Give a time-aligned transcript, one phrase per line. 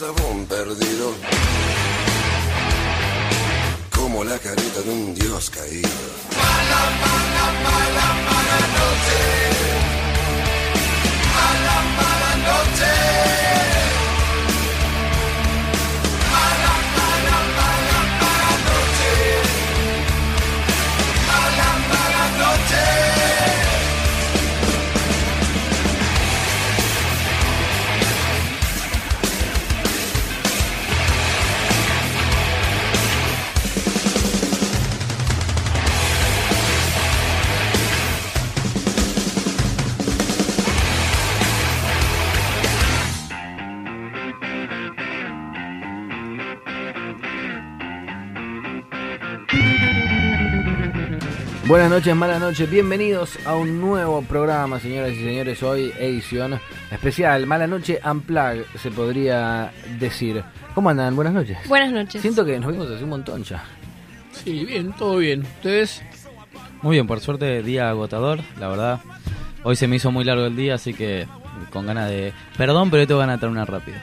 [0.00, 1.12] sabón perdido.
[3.94, 6.19] Como la carita de un dios caído.
[51.90, 55.60] Buenas noches, malas noches, bienvenidos a un nuevo programa, señoras y señores.
[55.64, 60.44] Hoy edición especial, Mala Noche Unplug, se podría decir.
[60.72, 61.16] ¿Cómo andan?
[61.16, 61.58] Buenas noches.
[61.66, 62.22] Buenas noches.
[62.22, 63.64] Siento que nos vimos hace un montón ya.
[64.30, 65.40] Sí, bien, todo bien.
[65.40, 66.00] ¿Ustedes?
[66.80, 69.00] Muy bien, por suerte día agotador, la verdad.
[69.64, 71.26] Hoy se me hizo muy largo el día, así que
[71.72, 72.32] con ganas de...
[72.56, 73.98] Perdón, pero hoy tengo ganas de terminar rápido.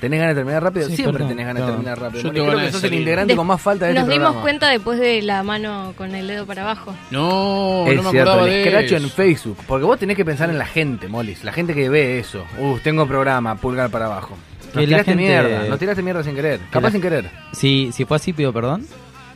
[0.00, 0.88] ¿Tenés ganas de terminar rápido?
[0.88, 2.22] Sí, Siempre perdón, tenés ganas de terminar rápido.
[2.22, 4.42] Yo tengo creo que sos el integrante con más falta de Nos este dimos programa.
[4.42, 6.94] cuenta después de la mano con el dedo para abajo.
[7.10, 9.04] No, es no me cierto, acordaba el de escracho eso.
[9.04, 9.58] en Facebook.
[9.66, 11.44] Porque vos tenés que pensar en la gente, Molis.
[11.44, 12.44] La gente que ve eso.
[12.58, 14.36] Uh, tengo programa, pulgar para abajo.
[14.72, 16.60] Nos Que tiraste gente- mierda, nos tiraste mierda sin querer.
[16.70, 17.30] Capaz la- sin querer.
[17.52, 18.86] Si, si fue así, pido perdón.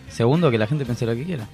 [0.08, 1.46] Segundo, que la gente piense lo que quiera.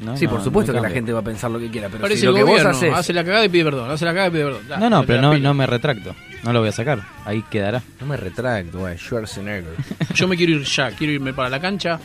[0.00, 1.88] No, sí, no, por supuesto no que la gente va a pensar lo que quiera,
[1.88, 2.92] pero Parece si lo que vos haces...
[2.92, 3.90] Hace la cagada y pide perdón.
[3.90, 4.62] Hace la cagada y pide perdón.
[4.68, 6.14] Ya, No, no, pero no, no me retracto.
[6.42, 7.00] No lo voy a sacar.
[7.26, 7.82] Ahí quedará.
[8.00, 8.96] No me retracto, güey.
[8.96, 9.74] Schwarzenegger.
[10.14, 10.90] Yo me quiero ir ya.
[10.90, 12.00] Quiero irme para la cancha.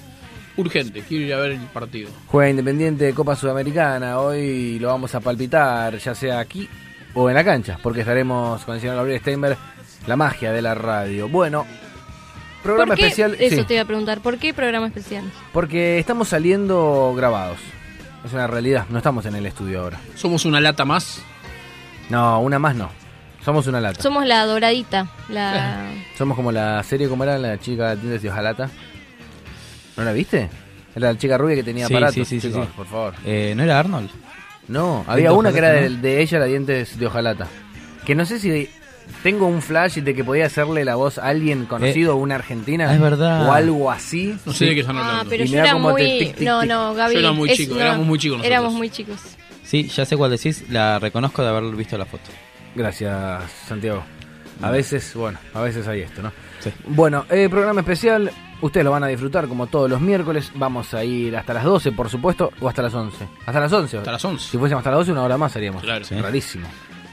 [0.57, 1.01] Urgente.
[1.07, 2.09] Quiero ir a ver el partido.
[2.27, 4.19] Juega Independiente Copa Sudamericana.
[4.19, 6.67] Hoy lo vamos a palpitar, ya sea aquí
[7.15, 9.57] o en la cancha, porque estaremos con el señor Gabriel Steinberg,
[10.05, 11.29] la magia de la radio.
[11.29, 11.65] Bueno,
[12.61, 13.03] programa ¿Por qué?
[13.07, 13.35] especial.
[13.39, 14.19] Eso sí, te iba a preguntar.
[14.19, 15.23] ¿Por qué programa especial?
[15.53, 17.57] porque estamos saliendo grabados.
[18.25, 19.99] Es una realidad, no estamos en el estudio ahora.
[20.15, 21.21] Somos una lata más.
[22.09, 22.89] No, una más no.
[23.43, 24.01] Somos una lata.
[24.01, 25.07] Somos la doradita.
[25.29, 25.91] La...
[26.17, 28.71] Somos como la serie, como era la chica de y Ojalata.
[29.95, 30.49] ¿No la viste?
[30.95, 32.15] Era la chica rubia que tenía Sí, aparatos.
[32.15, 32.73] sí, sí, sí, chicos, sí.
[32.75, 33.13] por favor.
[33.23, 34.09] Eh, ¿No era Arnold?
[34.67, 37.47] No, había una que era de, ella, la dientes de hojalata.
[38.05, 38.67] Que no sé si
[39.23, 42.89] tengo un flash de que podía hacerle la voz a alguien conocido, una argentina.
[42.89, 43.47] ah, es verdad.
[43.47, 44.35] O algo así.
[44.45, 45.29] No sé de qué están Ah, hablando.
[45.29, 46.01] pero Y yo era muy...
[46.19, 46.69] tic, tic, no, tic.
[46.69, 47.13] no, Gaby.
[47.13, 48.51] Yo era muy es- chico, no, éramos muy chicos nosotros.
[48.51, 49.19] Éramos muy chicos.
[49.63, 50.65] Sí, ya sé cuál decís.
[50.69, 52.29] La reconozco de haber visto la foto.
[52.75, 54.03] Gracias, Santiago.
[54.61, 56.31] A veces, bueno, a veces hay esto, ¿no?
[56.59, 56.71] Sí.
[56.87, 58.31] Bueno, eh, programa especial.
[58.61, 60.49] Ustedes lo van a disfrutar como todos los miércoles.
[60.55, 63.27] Vamos a ir hasta las 12, por supuesto, o hasta las 11.
[63.45, 63.97] Hasta las 11.
[63.97, 64.49] Hasta las 11.
[64.51, 65.83] Si fuésemos hasta las 12, una hora más haríamos.
[65.83, 66.05] Claro.
[66.05, 66.15] Sí.
[66.15, 66.67] Rarísimo.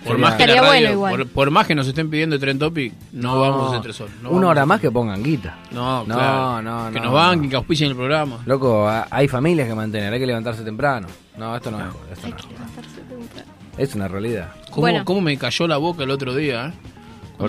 [0.05, 1.13] Por más, que la Estaría radio, bueno igual.
[1.17, 4.15] por, por más que nos estén pidiendo Tren Topic, no, vamos a hacer tres horas.
[4.23, 5.59] no una vamos hora más que pongan guita.
[5.71, 6.63] No, No, claro.
[6.63, 7.49] no, Que no, nos banquen, no.
[7.51, 8.39] que auspicien el programa.
[8.47, 11.07] Loco, hay familias que mantener, hay que levantarse temprano.
[11.37, 12.19] No, esto no, es.
[12.19, 13.89] Esto no es.
[13.89, 14.51] Es una realidad.
[14.71, 15.05] ¿Cómo, Bueno.
[15.05, 16.67] cómo me cayó la boca el otro día?
[16.67, 16.73] eh?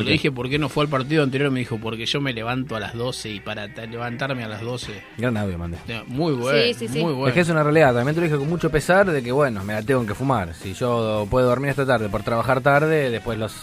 [0.02, 2.76] Le dije por qué no fue al partido anterior, me dijo, porque yo me levanto
[2.76, 4.92] a las 12 y para ta- levantarme a las 12.
[5.18, 5.78] Gran audio, mandé.
[5.86, 7.00] Sea, Muy bueno, Sí, sí, sí.
[7.02, 7.28] muy bueno.
[7.28, 9.64] Es que es una realidad, también te lo dije con mucho pesar de que, bueno,
[9.64, 10.54] me la tengo que fumar.
[10.54, 13.54] Si yo puedo dormir esta tarde por trabajar tarde, después las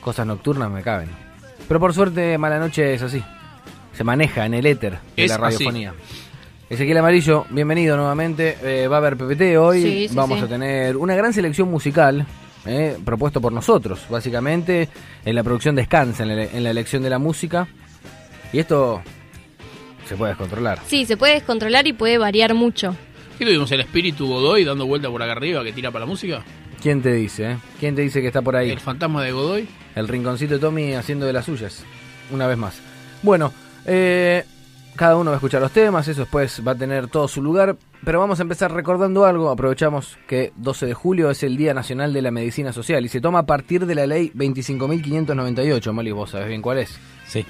[0.00, 1.08] cosas nocturnas me caben.
[1.68, 3.22] Pero por suerte, Mala Noche es así.
[3.92, 5.42] Se maneja en el éter de Es la así.
[5.56, 5.94] radiofonía.
[6.70, 8.56] Ezequiel Amarillo, bienvenido nuevamente.
[8.62, 9.82] Eh, va a haber PPT hoy.
[9.82, 10.44] Sí, sí, Vamos sí.
[10.46, 12.26] a tener una gran selección musical.
[12.66, 14.88] Eh, propuesto por nosotros, básicamente.
[15.24, 17.68] En la producción descansa en la, en la elección de la música.
[18.52, 19.02] Y esto
[20.08, 20.80] se puede descontrolar.
[20.86, 22.96] Sí, se puede descontrolar y puede variar mucho.
[23.38, 23.70] ¿Qué tuvimos?
[23.72, 26.44] ¿El espíritu Godoy dando vuelta por acá arriba que tira para la música?
[26.82, 27.56] ¿Quién te dice, eh?
[27.78, 28.70] ¿Quién te dice que está por ahí?
[28.70, 29.68] El fantasma de Godoy.
[29.94, 31.84] El rinconcito de Tommy haciendo de las suyas.
[32.30, 32.80] Una vez más.
[33.22, 33.52] Bueno,
[33.86, 34.44] eh,
[34.96, 37.76] cada uno va a escuchar los temas, eso después va a tener todo su lugar.
[38.04, 39.50] Pero vamos a empezar recordando algo.
[39.50, 43.20] Aprovechamos que 12 de julio es el Día Nacional de la Medicina Social y se
[43.20, 45.92] toma a partir de la ley 25.598.
[45.92, 46.98] Molly, vos sabés bien cuál es.
[47.26, 47.46] Sí.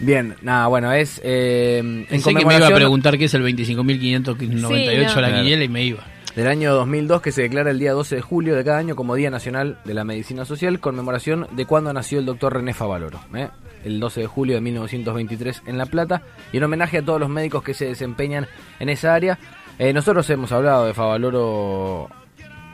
[0.00, 3.44] Bien, nada, bueno, es eh, en Pensé que me iba a preguntar qué es el
[3.44, 6.04] 25.598 Sí, a la quiniela y me iba.
[6.34, 9.14] Del año 2002 que se declara el día 12 de julio de cada año como
[9.14, 13.50] Día Nacional de la Medicina Social, conmemoración de cuando nació el doctor René Favaloro, ¿eh?
[13.84, 16.22] el 12 de julio de 1923 en La Plata,
[16.52, 18.46] y en homenaje a todos los médicos que se desempeñan
[18.80, 19.38] en esa área.
[19.78, 22.08] Eh, nosotros hemos hablado de Favaloro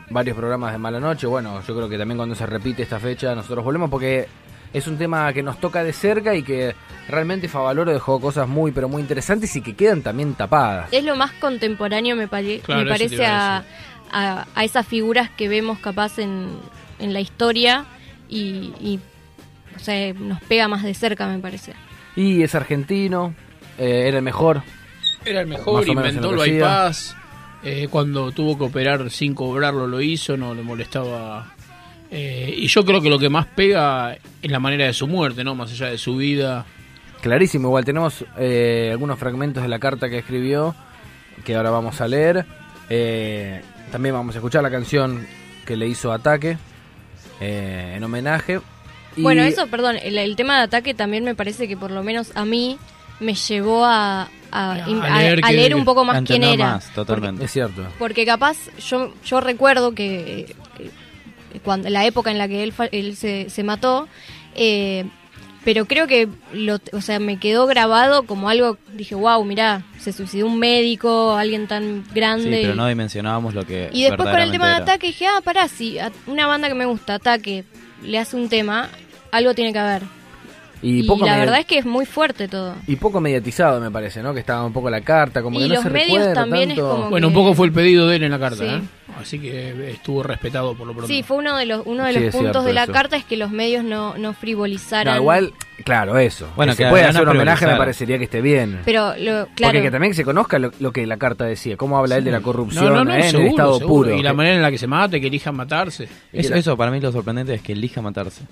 [0.09, 3.35] varios programas de Mala Noche, bueno, yo creo que también cuando se repite esta fecha
[3.35, 4.27] nosotros volvemos porque
[4.73, 6.75] es un tema que nos toca de cerca y que
[7.09, 10.89] realmente Favaloro dejó cosas muy pero muy interesantes y que quedan también tapadas.
[10.93, 13.63] Es lo más contemporáneo, me, pare- Claro, me eso te parece, a a,
[14.41, 16.49] a, a esas figuras que vemos capaz en,
[16.99, 17.85] en la historia
[18.29, 19.01] y, y,
[19.77, 21.73] o sea, nos pega más de cerca, me parece.
[22.17, 23.35] Y es argentino,
[23.79, 24.63] eh, era el mejor,
[25.25, 27.17] Era el mejor, inventó en el bypass.
[27.65, 31.55] eh, cuando tuvo que operar sin cobrarlo lo hizo, no le molestaba.
[32.11, 35.45] Eh, y yo creo que lo que más pega es la manera de su muerte,
[35.45, 35.55] ¿no?
[35.55, 36.67] Más allá de su vida.
[37.21, 40.75] Clarísimo, igual tenemos eh, algunos fragmentos de la carta que escribió
[41.45, 42.45] que ahora vamos a leer.
[42.89, 43.61] Eh,
[43.93, 45.27] también vamos a escuchar la canción
[45.67, 46.57] que le hizo Ataque
[47.41, 48.61] eh, en homenaje.
[49.17, 52.03] Y- Bueno, eso, perdón, el, el tema de ataque también me parece que por lo
[52.03, 52.79] menos a mí
[53.21, 56.73] me llevó a, a, A a- leer a que- leer un poco más quién era.
[56.73, 57.45] más, totalmente.
[57.45, 57.87] Es cierto.
[57.99, 58.57] Porque capaz
[58.89, 60.91] yo, yo recuerdo que, que
[61.65, 64.09] cuando la época en la que él, él se, se mató,
[64.55, 65.05] eh,
[65.65, 70.13] pero creo que lo, o sea, me quedó grabado como algo, dije, wow, mirá, se
[70.13, 72.61] suicidó un médico, alguien tan Sí, grande.
[72.63, 73.91] pero no dimensionábamos lo que.
[73.93, 76.75] y después con el tema de ataque dije, ah, pará, si a una banda que
[76.75, 77.65] me gusta, ataque,
[78.03, 78.89] le hace un tema,
[79.33, 80.03] algo tiene que haber.
[80.83, 82.75] Y, Y, poco la verdad es que es muy fuerte todo.
[82.87, 84.33] y poco mediatizado me parece, ¿no?
[84.33, 86.71] Que estaba un poco la carta, como Y que no los se medios recuerda también
[86.71, 88.65] es como- Bueno, un poco fue el pedido de él en la carta, Sí.
[88.65, 88.81] ¿eh?
[89.21, 91.09] Así que estuvo respetado por lo pronto.
[91.09, 92.93] Sí, fue uno de los, uno de Sí, los puntos de la eso.
[92.93, 95.13] carta es que los medios no, no frivolizaran.
[95.15, 95.53] No, igual,
[95.85, 96.49] claro, eso.
[96.57, 98.79] Bueno, que se que puede no hacer un homenaje me parecería que esté bien.
[98.87, 101.99] Pero, lo, claro, Porque que también se conozca lo, lo que la carta decía, cómo
[101.99, 103.29] habla él de la corrupción No, no, no, ¿eh?
[103.29, 104.05] en el estado seguro.
[104.11, 104.17] puro.
[104.17, 106.09] Y la manera en la que se mate, que elijan matarse.
[106.33, 108.43] Eso, eso para mí lo sorprendente es que elija matarse.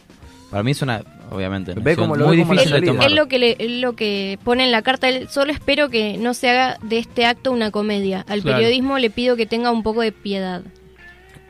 [0.51, 3.09] Para mí es una, obviamente, Ve cómo lo muy ve como la difícil de tomar.
[3.09, 6.33] él lo que le- lo que pone en la carta, él solo espero que no
[6.33, 8.25] se haga de este acto una comedia.
[8.29, 8.57] Al Claro.
[8.59, 10.63] periodismo le pido que tenga un poco de piedad.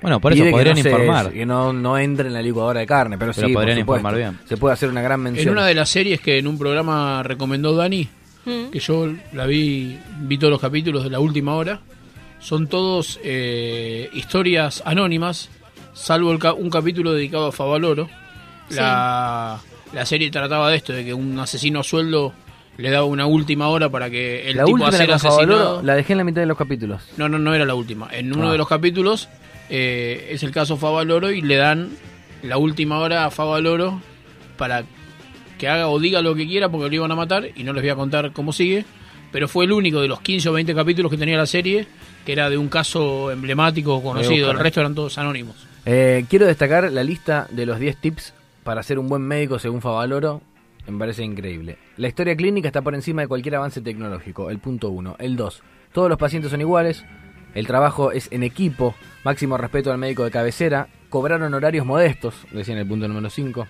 [0.02, 1.32] Bueno, por eso pide que podrían no informar.
[1.32, 4.38] que no, no entre en la licuadora de carne, pero, Pero sí, podrían informar bien.
[4.48, 5.50] Se puede hacer una gran En mención.
[5.52, 8.08] una de las series que en un programa recomendó Dani,
[8.44, 8.70] Mm.
[8.70, 11.80] que yo la vi, vi todos los capítulos de la última hora,
[12.40, 15.50] son todos eh, historias anónimas,
[15.94, 18.08] salvo el ca- un capítulo dedicado a Favaloro.
[18.70, 19.58] La,
[19.92, 22.32] la serie trataba de esto, de que un asesino a sueldo
[22.76, 25.82] le daba una última hora para que el la tipo a ser asesinado...
[25.82, 27.02] la dejé en la mitad de los capítulos.
[27.16, 28.08] No, no, no era la última.
[28.12, 28.52] En uno Ah.
[28.52, 29.28] de los capítulos
[29.70, 31.90] eh, es el caso Favaloro y le dan
[32.42, 34.00] la última hora a Favaloro
[34.56, 34.84] para
[35.58, 37.82] que haga o diga lo que quiera porque lo iban a matar y no les
[37.82, 38.84] voy a contar cómo sigue.
[39.32, 41.86] Pero fue el único de los 15 o 20 capítulos que tenía la serie
[42.24, 44.50] que era de un caso emblemático o conocido.
[44.52, 45.56] El resto eran todos anónimos.
[45.84, 48.34] Eh, quiero destacar la lista de los 10 tips
[48.68, 50.42] para ser un buen médico según Favaloro.
[50.86, 51.78] Me parece increíble.
[51.96, 54.50] La historia clínica está por encima de cualquier avance tecnológico.
[54.50, 55.16] El punto 1.
[55.20, 55.62] El 2.
[55.90, 57.02] Todos los pacientes son iguales.
[57.54, 58.94] El trabajo es en equipo.
[59.24, 60.88] Máximo respeto al médico de cabecera.
[61.08, 62.34] Cobrar honorarios modestos.
[62.52, 63.66] Decía en el punto número 5.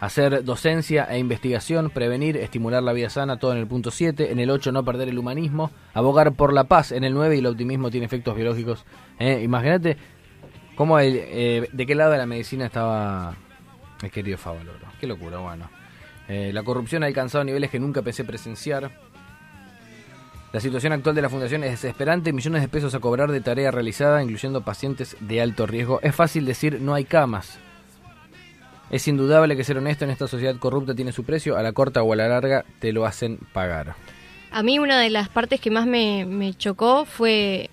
[0.00, 4.32] Hacer docencia e investigación, prevenir, estimular la vida sana, todo en el punto 7.
[4.32, 5.70] En el 8, no perder el humanismo.
[5.94, 8.84] Abogar por la paz en el 9 y el optimismo tiene efectos biológicos.
[9.18, 9.96] Eh, Imagínate
[10.74, 13.34] cómo eh, de qué lado de la medicina estaba
[14.02, 14.86] el querido Favaloro.
[15.00, 15.70] Qué locura, bueno.
[16.28, 18.90] Eh, la corrupción ha alcanzado niveles que nunca pensé presenciar.
[20.52, 23.70] La situación actual de la fundación es desesperante, millones de pesos a cobrar de tarea
[23.70, 26.00] realizada, incluyendo pacientes de alto riesgo.
[26.02, 27.58] Es fácil decir no hay camas.
[28.90, 32.02] Es indudable que ser honesto en esta sociedad corrupta tiene su precio, a la corta
[32.02, 33.96] o a la larga te lo hacen pagar.
[34.52, 37.68] A mí una de las partes que más me, me chocó fue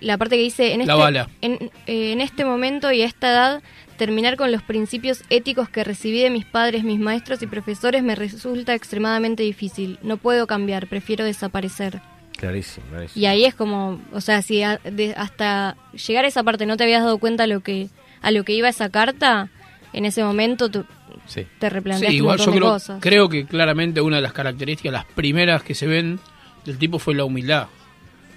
[0.00, 1.28] la parte que dice en La este, bala.
[1.40, 3.62] En, eh, en este momento y a esta edad
[3.96, 8.14] terminar con los principios éticos que recibí de mis padres, mis maestros y profesores me
[8.14, 9.98] resulta extremadamente difícil.
[10.02, 12.00] No puedo cambiar, prefiero desaparecer.
[12.36, 13.20] Clarísimo, clarísimo.
[13.20, 15.76] Y ahí es como, o sea, si a- de- hasta
[16.06, 17.88] llegar a esa parte no te habías dado cuenta lo que
[18.22, 19.48] a lo que iba esa carta,
[19.92, 20.84] en ese momento tú
[21.26, 21.46] Sí.
[21.58, 22.98] te replanteaste Sí, igual un yo montón de creo, cosas.
[23.00, 26.20] creo que claramente una de las características, las primeras que se ven
[26.64, 27.66] del tipo fue la humildad.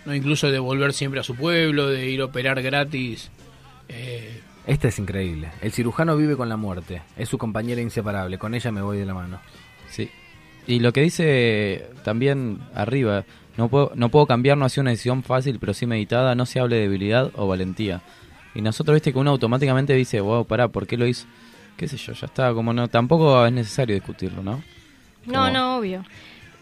[0.05, 0.15] ¿No?
[0.15, 3.29] Incluso de volver siempre a su pueblo, de ir a operar gratis.
[3.89, 5.50] eh, Esta es increíble.
[5.62, 7.01] El cirujano vive con la muerte.
[7.17, 8.38] Es su compañera inseparable.
[8.38, 9.39] Con ella me voy de la mano.
[9.89, 10.10] Sí.
[10.67, 13.25] Y lo que dice también arriba,
[13.58, 16.46] no puedo, no puedo cambiar, no ha sido una decisión fácil, pero sí meditada, no
[16.46, 18.01] se hable de debilidad o valentía.
[18.53, 21.25] Y nosotros, viste, que uno automáticamente dice, wow, pará, ¿por qué lo hizo?
[21.77, 24.62] Qué sé yo, ya está, como no, tampoco es necesario discutirlo, ¿no?
[25.25, 26.03] No, no, obvio.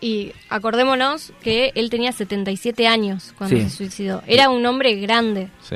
[0.01, 3.63] Y acordémonos que él tenía 77 años cuando Sí.
[3.63, 4.23] se suicidó.
[4.27, 5.49] Era un hombre grande.
[5.61, 5.75] Sí,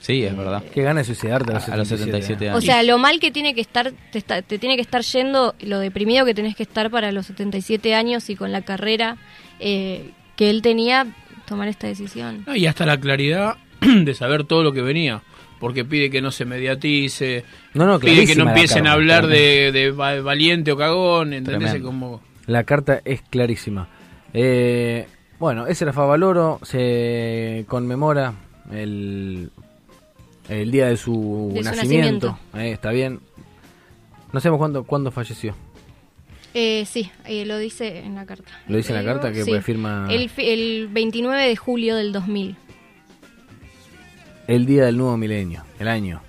[0.00, 0.62] sí, es verdad.
[0.72, 2.48] Qué gana de suicidarte a los A los 77, 77 ¿eh?
[2.50, 2.58] años.
[2.58, 5.54] O sea, lo mal que tiene que estar, te, está- te tiene que estar yendo,
[5.60, 9.16] lo deprimido que tenés que estar para los 77 años y con la carrera
[9.60, 11.06] eh, que él tenía,
[11.46, 12.44] tomar esta decisión.
[12.46, 15.22] No, y hasta la claridad de saber todo lo que venía.
[15.60, 17.44] Porque pide que no se mediatice,
[17.74, 21.82] No, no, pide que no empiecen a hablar de, de va- valiente o cagón, ¿entendés?
[21.82, 22.22] Como...
[22.48, 23.88] La carta es clarísima.
[24.34, 25.06] Eh,
[25.38, 26.58] bueno, ese era Favaloro.
[26.62, 28.34] Se conmemora
[28.72, 29.50] el,
[30.48, 32.36] el día de su, De su nacimiento.
[32.54, 33.20] Eh, está bien.
[34.32, 35.54] No sabemos cuándo, cuándo falleció.
[36.54, 38.50] Eh, sí, eh, lo dice en la carta.
[38.66, 39.32] ¿Lo dice en la ¿Te carta?
[39.32, 42.56] Que pues firma- El, fi- el 29 de julio del 2000.
[44.46, 46.22] El día del nuevo milenio, el año.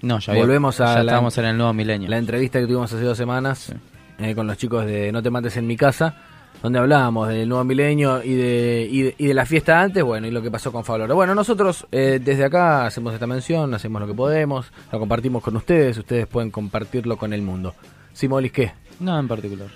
[0.00, 2.08] No, ya, Volvemos a ya la- estábamos en el nuevo milenio.
[2.08, 3.72] La entrevista que tuvimos hace dos semanas
[4.18, 6.14] eh, con los chicos de No te mates en mi casa,
[6.62, 10.26] donde hablábamos del nuevo milenio y de, y de, y de la fiesta antes, bueno,
[10.26, 11.14] y lo que pasó con Favaloro.
[11.14, 15.56] Bueno, nosotros eh, desde acá hacemos esta mención, hacemos lo que podemos, lo compartimos con
[15.56, 17.74] ustedes, ustedes pueden compartirlo con el mundo.
[18.12, 18.72] Simolis, ¿qué?
[19.00, 19.68] Nada en particular.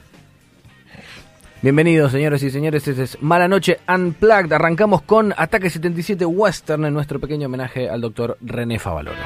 [1.62, 2.88] Bienvenidos, señores y señores.
[2.88, 4.52] Este es Mala Noche Unplugged.
[4.52, 9.20] Arrancamos con Ataque 77 Western en nuestro pequeño homenaje al doctor René Favaloro.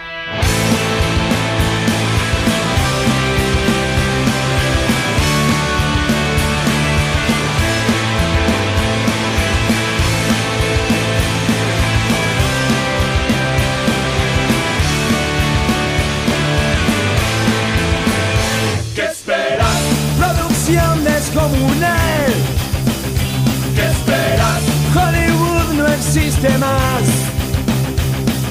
[23.74, 24.62] ¿Qué esperas?
[24.94, 27.02] Hollywood no existe más.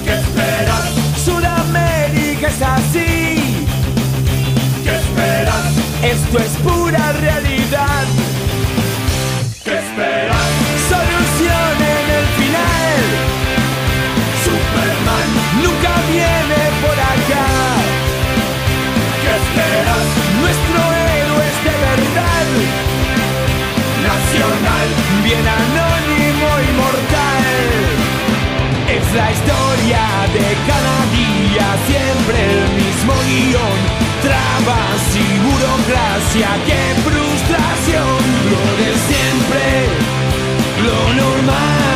[0.04, 0.90] ¿Qué esperas?
[1.24, 3.66] Sudamérica es así.
[4.84, 5.72] ¿Qué esperas?
[6.02, 8.25] Esto es pura realidad.
[25.26, 27.46] Bien anónimo y mortal.
[28.96, 30.02] Es la historia
[30.36, 33.78] de cada día, siempre el mismo guion.
[34.26, 38.18] Trabas y burocracia, qué frustración.
[38.52, 39.64] Lo de siempre,
[40.86, 41.95] lo normal,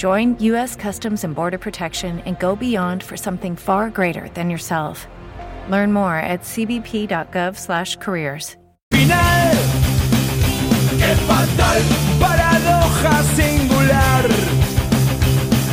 [0.00, 0.76] Join U.S.
[0.76, 5.06] Customs and Border Protection and go beyond for something far greater than yourself.
[5.68, 8.56] Learn more at cbp.gov/careers.
[8.94, 9.52] final.
[11.00, 11.82] Qué fatal,
[12.18, 14.24] paradoja singular.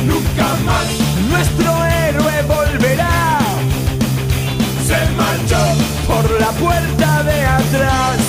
[0.04, 0.88] Nunca más
[1.30, 3.38] nuestro héroe volverá.
[4.84, 5.62] Se marchó
[7.56, 8.20] atrás.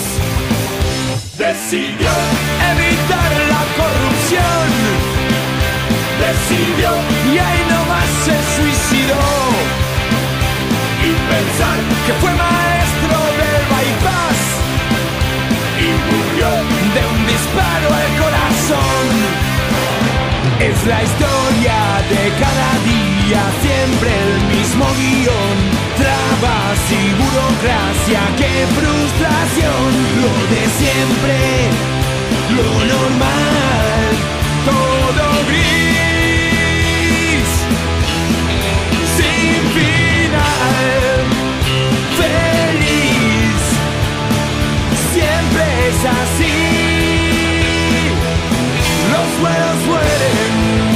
[1.38, 2.12] Decidió
[2.72, 4.89] evitar la corrupción.
[6.20, 6.92] Decidió
[7.32, 9.24] y ahí nomás se suicidó.
[11.08, 14.40] Y pensar que fue maestro del bypass.
[15.80, 16.50] Y murió
[16.96, 19.06] de un disparo al corazón.
[20.60, 21.78] Es la historia
[22.12, 25.58] de cada día, siempre el mismo guion.
[25.96, 29.90] Trabas y burocracia, qué frustración.
[30.24, 31.38] Lo de siempre,
[32.58, 34.12] lo normal,
[34.66, 35.89] todo gris.
[46.00, 46.54] Es así.
[49.12, 50.89] Los buenos mueren.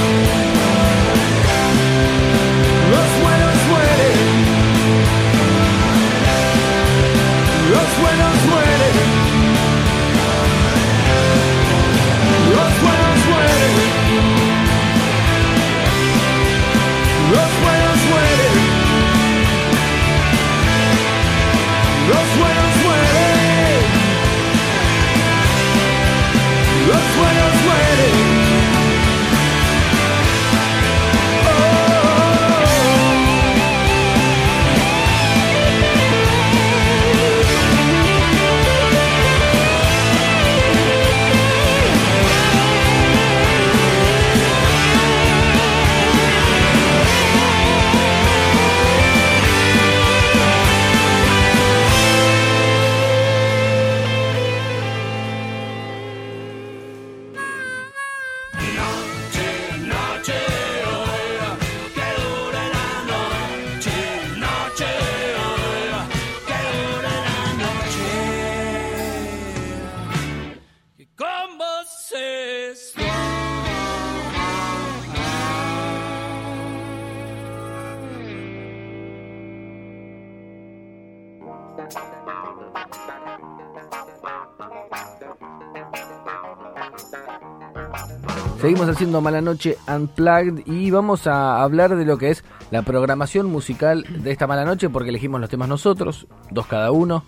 [88.74, 93.46] Seguimos haciendo Mala Noche Unplugged y vamos a hablar de lo que es la programación
[93.46, 97.24] musical de esta Mala Noche porque elegimos los temas nosotros, dos cada uno,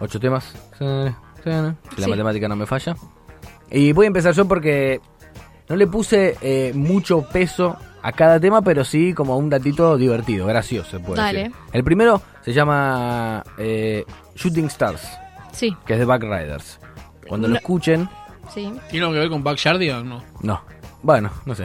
[0.00, 1.14] ocho temas, si la
[1.96, 2.10] Sí.
[2.10, 2.96] matemática no me falla.
[3.70, 5.00] Y voy a empezar yo porque
[5.68, 10.44] no le puse eh, mucho peso a cada tema, pero sí como un datito divertido,
[10.44, 11.38] gracioso, puede Dale.
[11.44, 11.54] decir.
[11.72, 15.08] El primero se llama eh, Shooting Stars,
[15.52, 16.80] Sí, que es de Backriders.
[17.28, 17.58] Cuando lo No.
[17.60, 18.08] escuchen,
[18.52, 18.72] sí.
[18.90, 20.22] ¿Tiene algo que ver con Backyardia o no?
[20.42, 20.60] no.
[21.02, 21.64] Bueno, no sé.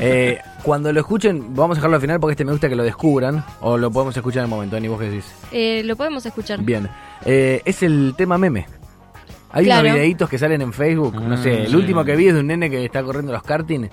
[0.00, 2.84] Eh, cuando lo escuchen, vamos a dejarlo al final porque este me gusta que lo
[2.84, 3.44] descubran.
[3.60, 5.26] O lo podemos escuchar en el momento, Ani, vos qué decís.
[5.52, 6.62] Eh, lo podemos escuchar.
[6.62, 6.88] Bien.
[7.26, 8.66] Eh, es el tema meme.
[9.50, 9.82] Hay Claro.
[9.82, 11.20] unos videitos que salen en Facebook.
[11.20, 11.76] no Ah, sé, el sí.
[11.76, 13.88] último que vi es de un nene que está corriendo los karting.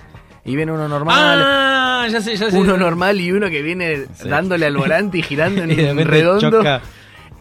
[0.45, 1.41] Y viene uno normal.
[1.43, 2.57] Ah, ya sé, ya sé.
[2.57, 4.29] uno normal y uno que viene Sí.
[4.29, 6.51] dándole al volante y girando en Y de repente redondo.
[6.59, 6.81] choca.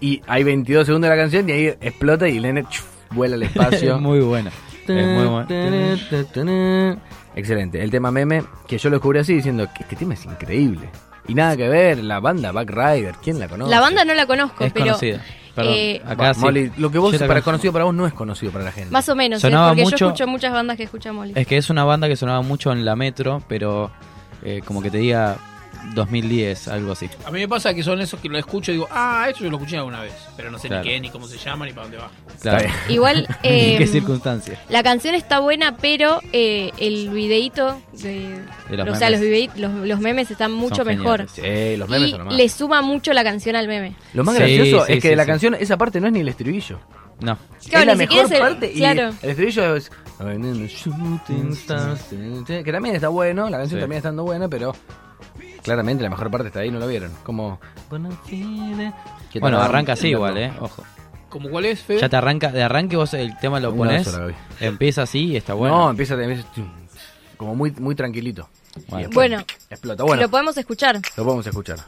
[0.00, 3.36] Y hay 22 segundos de la canción y ahí explota y el nene chuf, vuela
[3.36, 3.94] al espacio.
[3.96, 4.50] Es muy buena.
[4.92, 5.46] Es muy buena.
[7.36, 7.82] Excelente.
[7.82, 10.88] El tema meme, que yo lo descubrí así diciendo que este tema es increíble.
[11.26, 13.70] Y nada que ver, la banda Backrider, ¿quién la conoce?
[13.70, 15.22] La banda no la conozco, Es pero conocida.
[15.54, 16.40] Perdón, eh, acá sí.
[16.40, 18.90] Molly, lo que vos para conocido para vos no es conocido para la gente.
[18.90, 19.42] más o menos, ¿eh?
[19.42, 21.32] Sonaba porque mucho- yo escucho muchas bandas que escucha Molly.
[21.36, 23.90] Es que es una banda que sonaba mucho en la metro, pero
[24.42, 25.36] eh, como que te diga
[25.94, 27.08] 2010, algo así.
[27.24, 29.50] A mí me pasa que son esos que lo escucho y digo, ah, esto yo
[29.50, 30.12] lo escuché alguna vez.
[30.36, 30.82] Pero no sé Claro.
[30.84, 32.10] ni qué, ni cómo se llama, ni para dónde va.
[32.40, 32.68] Claro.
[32.88, 34.58] Igual, ¿En qué circunstancias?
[34.68, 39.50] la canción está buena, pero eh, el videíto de, De los o sea, los, memes.
[39.50, 41.26] videi- los, los memes están mucho Son mejor.
[41.28, 42.34] Sí, los memes Y son nomás.
[42.36, 43.94] le suma mucho la canción al meme.
[44.14, 45.30] Lo más Sí, gracioso sí, es que de la sí.
[45.30, 46.80] canción esa parte no es ni el estribillo.
[47.20, 47.38] No.
[47.68, 49.10] Claro, es la mejor el- parte claro.
[49.22, 49.90] y el estribillo es
[52.64, 53.82] que también está bueno, la canción Sí.
[53.82, 54.74] también está estando buena, pero
[55.64, 57.10] Claramente la mejor parte está ahí, no lo vieron.
[57.22, 57.58] Como.
[57.88, 60.52] Bueno, arranca así igual, eh.
[60.60, 60.84] Ojo.
[61.30, 62.00] ¿Cómo cuál es, Fede?
[62.00, 64.06] Ya te arranca, de arranque vos el tema lo pones.
[64.60, 65.76] Empieza así y está bueno.
[65.76, 66.46] No, empieza empieza
[67.38, 68.48] como muy, muy tranquilito.
[69.12, 70.04] Bueno, Explota.
[70.04, 71.00] Bueno, lo podemos escuchar.
[71.16, 71.78] podemos escuchar.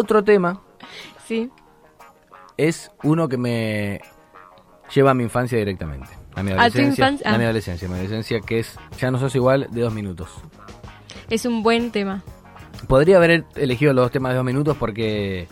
[0.00, 0.60] Otro tema
[1.26, 1.50] Sí.
[2.56, 4.00] es uno que me
[4.94, 6.08] lleva a mi infancia directamente.
[6.34, 7.04] A mi ¿A tu adolescencia.
[7.06, 7.30] infancia?
[7.30, 7.46] A mi Ah.
[7.46, 10.28] adolescencia, mi adolescencia que es Ya no sos igual de dos minutos.
[11.28, 12.22] Es un buen tema.
[12.88, 15.46] Podría haber elegido los dos temas de dos minutos porque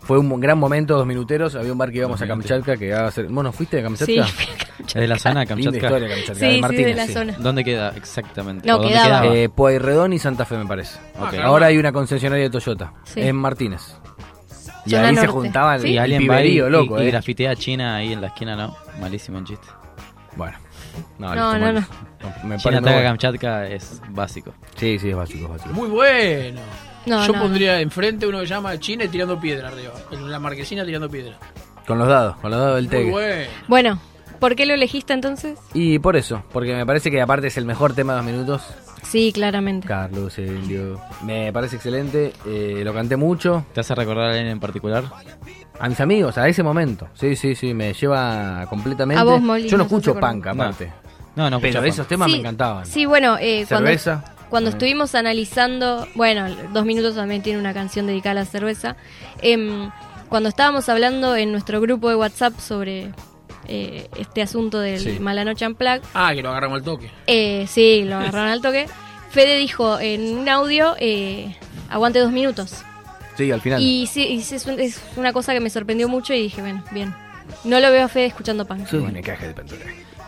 [0.00, 1.54] fue un gran momento, dos minuteros.
[1.54, 3.26] Había un bar que íbamos a Kamchatka que iba a ser...
[3.28, 4.26] ¿Vos no fuiste de Kamchatka?
[4.26, 4.44] Sí,
[4.94, 5.86] ¿Es de la zona de Linda Kamchatka?
[5.86, 7.12] historia Kamchatka, sí, de sí, Martínez, de la sí.
[7.12, 7.34] zona.
[7.38, 8.68] ¿Dónde queda exactamente?
[8.68, 9.26] No, ¿O dónde quedaba.
[9.26, 10.98] Eh, Pueyrredón y Santa Fe, me parece.
[11.18, 11.30] Ah.
[11.44, 13.20] Ahora hay una concesionaria de Toyota Sí.
[13.22, 13.82] en Martínez.
[14.86, 15.26] Y Zona ahí se norte.
[15.32, 15.88] juntaban ¿Sí?
[15.88, 17.10] Y el alguien va y, piberío, y- loco, y eh.
[17.10, 18.76] grafitea a China ahí en la esquina, ¿no?
[19.00, 19.66] Malísimo el chiste.
[20.36, 20.56] Bueno.
[21.18, 21.86] No, No, no, bueno.
[22.44, 23.08] Me China ataca bueno.
[23.08, 24.54] Kamchatka es básico.
[24.76, 25.74] Sí, sí, es básico, es básico.
[25.74, 26.60] Muy bueno.
[27.06, 29.92] No, Yo no, pondría enfrente uno que llama China y tirando piedra arriba.
[30.12, 31.36] En la marquesina tirando piedra.
[31.86, 33.50] Con los dados, con los dados del Muy bueno.
[33.68, 33.98] Bueno,
[34.44, 35.58] ¿por qué lo elegiste entonces?
[35.72, 38.62] Y por eso, porque me parece que aparte es el mejor tema de dos minutos.
[39.02, 39.88] Sí, claramente.
[39.88, 41.00] Carlos, Elio.
[41.22, 43.64] Me parece excelente, eh, lo canté mucho.
[43.72, 45.04] ¿Te hace recordar a alguien en particular?
[45.80, 47.08] A mis amigos, a ese momento.
[47.14, 49.18] Sí, sí, sí, me lleva completamente.
[49.18, 50.92] A vos, Molly, Yo no escucho punk aparte.
[51.36, 52.84] No, no, Pero escucha esos temas me encantaban.
[52.84, 54.22] Sí, bueno, eh, Cerveza.
[54.50, 54.72] cuando Eh.
[54.74, 58.96] estuvimos analizando, bueno, Dos Minutos también tiene una canción dedicada a la cerveza.
[59.40, 59.90] Em,
[60.28, 63.10] cuando estábamos hablando en nuestro grupo de WhatsApp sobre
[63.68, 65.18] eh, este asunto del Sí.
[65.20, 67.10] Mala Noche Unplugged, Ah, que lo agarramos al toque.
[67.26, 68.86] eh, sí, lo agarraron al toque.
[69.30, 71.56] Fede dijo en un audio, eh,
[71.90, 72.82] aguante dos minutos.
[73.36, 73.82] Sí, al final.
[73.82, 76.60] Y sí, y sí, es, un- es una cosa que me sorprendió mucho y dije,
[76.60, 77.12] bueno, bien.
[77.64, 78.86] No lo veo a Fede escuchando punk.
[78.86, 79.80] Soy un encaje de pintura.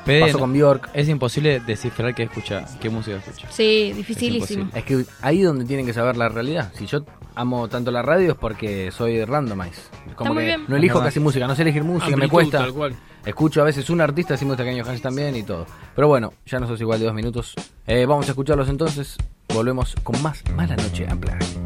[0.04, 0.90] Fede, Pasó no- con Bjork.
[0.92, 3.48] Es imposible descifrar qué escucha, qué música escucha.
[3.50, 4.64] Sí, dificilísimo.
[4.64, 4.96] imposible.
[4.98, 6.72] Es que ahí donde tienen que saber la realidad.
[6.76, 7.04] Si yo
[7.36, 9.82] amo tanto la radio es porque soy randomize.
[10.16, 10.64] Como muy que bien.
[10.66, 12.58] no elijo casi música, no sé elegir música, me cuesta.
[12.58, 12.96] tal cual.
[13.24, 15.66] Escucho a veces un artista, así me gusta Hans también y todo.
[15.94, 17.54] Pero bueno, ya no sos igual de dos minutos.
[17.86, 19.16] Eh, vamos a escucharlos entonces.
[19.52, 21.65] Volvemos con más Mala Noche Unplugged.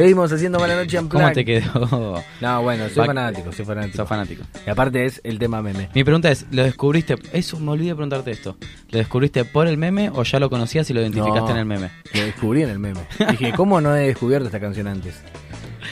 [0.00, 2.22] Seguimos haciendo mala noche en ¿Cómo te quedó?
[2.40, 3.96] No, bueno, soy fanático, soy fanático.
[3.98, 4.44] Sos fanático.
[4.66, 5.90] Y aparte es el tema meme.
[5.94, 7.16] Mi pregunta es, ¿lo descubriste?
[7.34, 8.56] Eso, me olvidé de preguntarte esto.
[8.90, 11.66] ¿Lo descubriste por el meme o ya lo conocías y lo identificaste No, en el
[11.66, 11.90] meme?
[12.14, 13.00] Lo descubrí en el meme.
[13.30, 15.16] Dije, ¿cómo no he descubierto esta canción antes?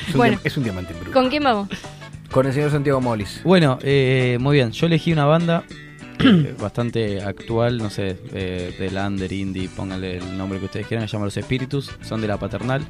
[0.09, 0.41] Es un, Bueno.
[0.43, 1.13] es un diamante en bruto.
[1.13, 1.69] ¿Con quién vamos?
[2.31, 3.43] Con el señor Santiago Molis.
[3.45, 4.73] Bueno, eh, muy bien.
[4.73, 5.65] Yo elegí una banda
[6.19, 11.07] eh, bastante actual, no sé, eh, del under, indie, pónganle el nombre que ustedes quieran,
[11.07, 12.87] se llama Los Espíritus, son de la Paternal.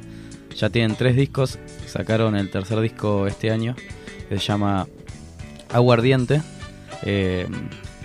[0.58, 3.76] Ya tienen tres discos, sacaron el tercer disco este año,
[4.28, 4.86] que se llama
[5.72, 6.42] Aguardiente.
[7.02, 7.46] Eh,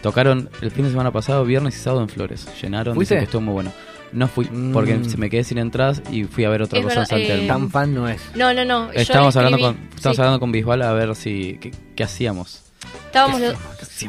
[0.02, 2.48] tocaron el fin de semana pasado, viernes y sábado en Flores.
[2.62, 3.16] Llenaron, ¿Fuiste?
[3.16, 3.72] dicen que estuvo muy bueno.
[4.12, 5.06] No fui, porque Mm.
[5.10, 7.48] se me quedé sin entradas y fui a ver otra Es cosa en San eh.
[7.48, 8.22] Tan fan no es.
[8.36, 8.92] No, no, no.
[8.92, 9.02] le
[9.36, 9.76] hablando con,
[10.16, 12.62] Sí, hablando con Bisbal a ver si qué, qué hacíamos.
[13.08, 13.56] Estábamos los-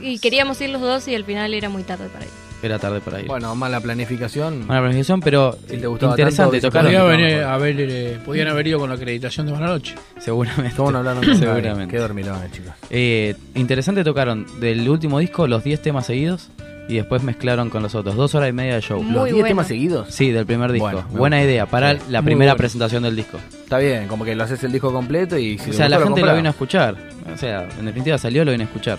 [0.02, 2.30] y queríamos ir los dos y al final era muy tarde para ir.
[2.64, 3.26] Era tarde para ir.
[3.26, 4.66] Bueno, mala planificación.
[4.66, 6.60] Buena planificación, pero Si te gustaba interesante.
[6.60, 9.52] tanto, tocaron, Podía Claro, venir, no, haber, eh, podían haber ido con la acreditación de
[9.52, 9.94] Buena Noche.
[10.18, 10.72] seguramente.
[10.76, 11.46] ¿Cómo no hablaron con nadie?
[11.46, 11.92] Seguramente.
[11.94, 12.72] Qué dormilones, chicos.
[12.90, 16.48] Eh, interesante tocaron del último disco los 10 temas seguidos
[16.88, 18.14] y después mezclaron con los otros.
[18.16, 19.02] Dos horas y media de show.
[19.02, 19.48] Muy ¿Los 10 bueno.
[19.48, 20.08] temas seguidos?
[20.14, 20.86] Sí, del primer disco.
[20.90, 21.50] Bueno, Buena gusta.
[21.50, 22.58] idea para Sí, la muy primera bueno.
[22.58, 23.38] presentación del disco.
[23.62, 26.08] Está bien, como que lo haces el disco completo y si o sea, la gente
[26.10, 26.36] lo comprás.
[26.36, 26.96] vino a escuchar.
[27.32, 28.98] O sea, en definitiva salió, lo vino a escuchar.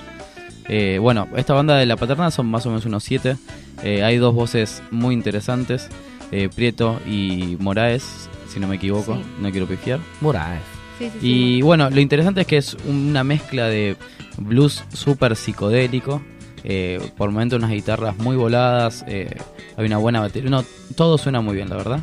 [0.67, 3.37] Eh, bueno, esta banda de La Paterna son más o menos unos siete.
[3.83, 5.89] Eh, hay dos voces muy interesantes,
[6.31, 9.21] eh, Prieto y Moraes, si no me equivoco, Sí.
[9.41, 9.99] no quiero pifiar.
[10.21, 10.61] Moraes.
[10.97, 11.27] Sí, sí, sí.
[11.57, 13.95] Y bueno, lo interesante es que es una mezcla de
[14.37, 16.21] blues súper psicodélico.
[16.67, 19.05] eh, por momentos unas guitarras muy voladas.
[19.07, 19.29] eh,
[19.77, 20.49] hay una buena batería.
[20.49, 20.63] No,
[20.95, 21.99] todo suena muy bien, la verdad.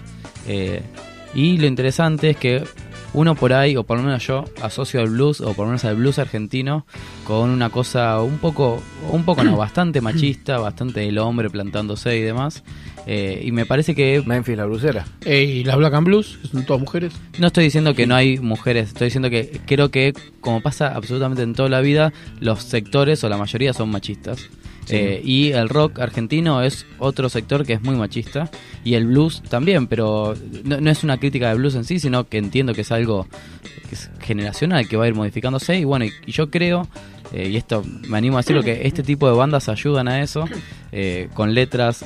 [0.46, 0.83] Eh,
[1.35, 2.62] y lo interesante es que
[3.14, 5.85] uno por ahí, o por lo menos yo, asocio al blues, o por lo menos
[5.85, 6.87] al blues argentino,
[7.25, 12.22] con una cosa un poco, un poco no, bastante machista, bastante el hombre plantándose y
[12.22, 12.62] demás.
[13.07, 15.07] Eh, y me parece que Memphis la brucera.
[15.25, 17.12] Eh, y las Black and Blues, son todas mujeres.
[17.38, 21.42] no estoy diciendo que no hay mujeres, estoy diciendo que creo que, como pasa absolutamente
[21.42, 24.48] en toda la vida, los sectores o la mayoría son machistas.
[24.88, 28.51] Eh, y el rock argentino es otro sector que es muy machista.
[28.85, 32.38] Y el blues también, pero no, es una crítica del blues en sí, sino que
[32.38, 33.27] entiendo que es algo
[33.88, 35.79] que es generacional, que va a ir modificándose.
[35.79, 36.88] Y bueno, y yo creo,
[37.33, 40.45] eh, y esto me animo a decirlo, que este tipo de bandas ayudan a eso,
[40.90, 42.05] eh, con letras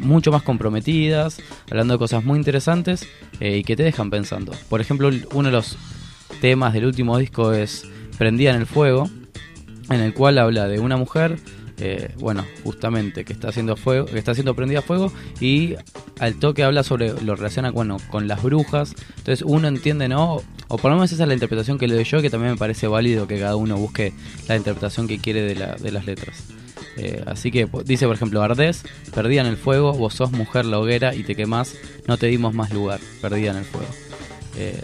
[0.00, 3.06] mucho más comprometidas, hablando de cosas muy interesantes
[3.40, 4.52] eh, y que te dejan pensando.
[4.68, 5.76] Por ejemplo, uno de los
[6.40, 7.86] temas del último disco es
[8.18, 9.08] Prendida en el Fuego,
[9.90, 11.38] en el cual habla de una mujer,
[11.84, 15.74] eh, bueno, justamente que está haciendo fuego, que está siendo prendida a fuego y
[16.20, 18.94] al toque habla sobre lo relaciona bueno, con las brujas.
[19.18, 20.36] Entonces uno entiende, ¿no?
[20.68, 22.58] O por lo menos esa es la interpretación que le doy yo, que también me
[22.58, 24.12] parece válido que cada uno busque
[24.48, 26.44] la interpretación que quiere de, la- de las letras.
[26.96, 30.78] Eh, así que dice, por ejemplo, Ardés, perdida en el fuego, vos sos mujer la
[30.78, 31.74] hoguera y te quemás,
[32.06, 33.88] no te dimos más lugar, perdida en el fuego.
[34.56, 34.80] Eh,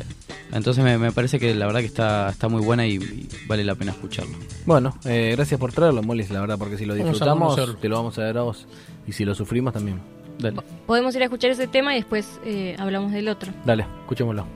[0.53, 3.65] entonces me, me parece que la verdad que está, está muy buena y, y vale
[3.65, 4.37] la pena escucharlo.
[4.67, 8.19] Bueno, eh, gracias por traerlo, Molis, la verdad, porque si lo disfrutamos, te lo vamos
[8.19, 8.67] a dar a vos.
[9.07, 10.01] Y si lo sufrimos también.
[10.39, 10.59] Dale.
[10.87, 13.53] Podemos ir a escuchar ese tema y después eh, hablamos del otro.
[13.65, 14.47] Dale, escuchémoslo.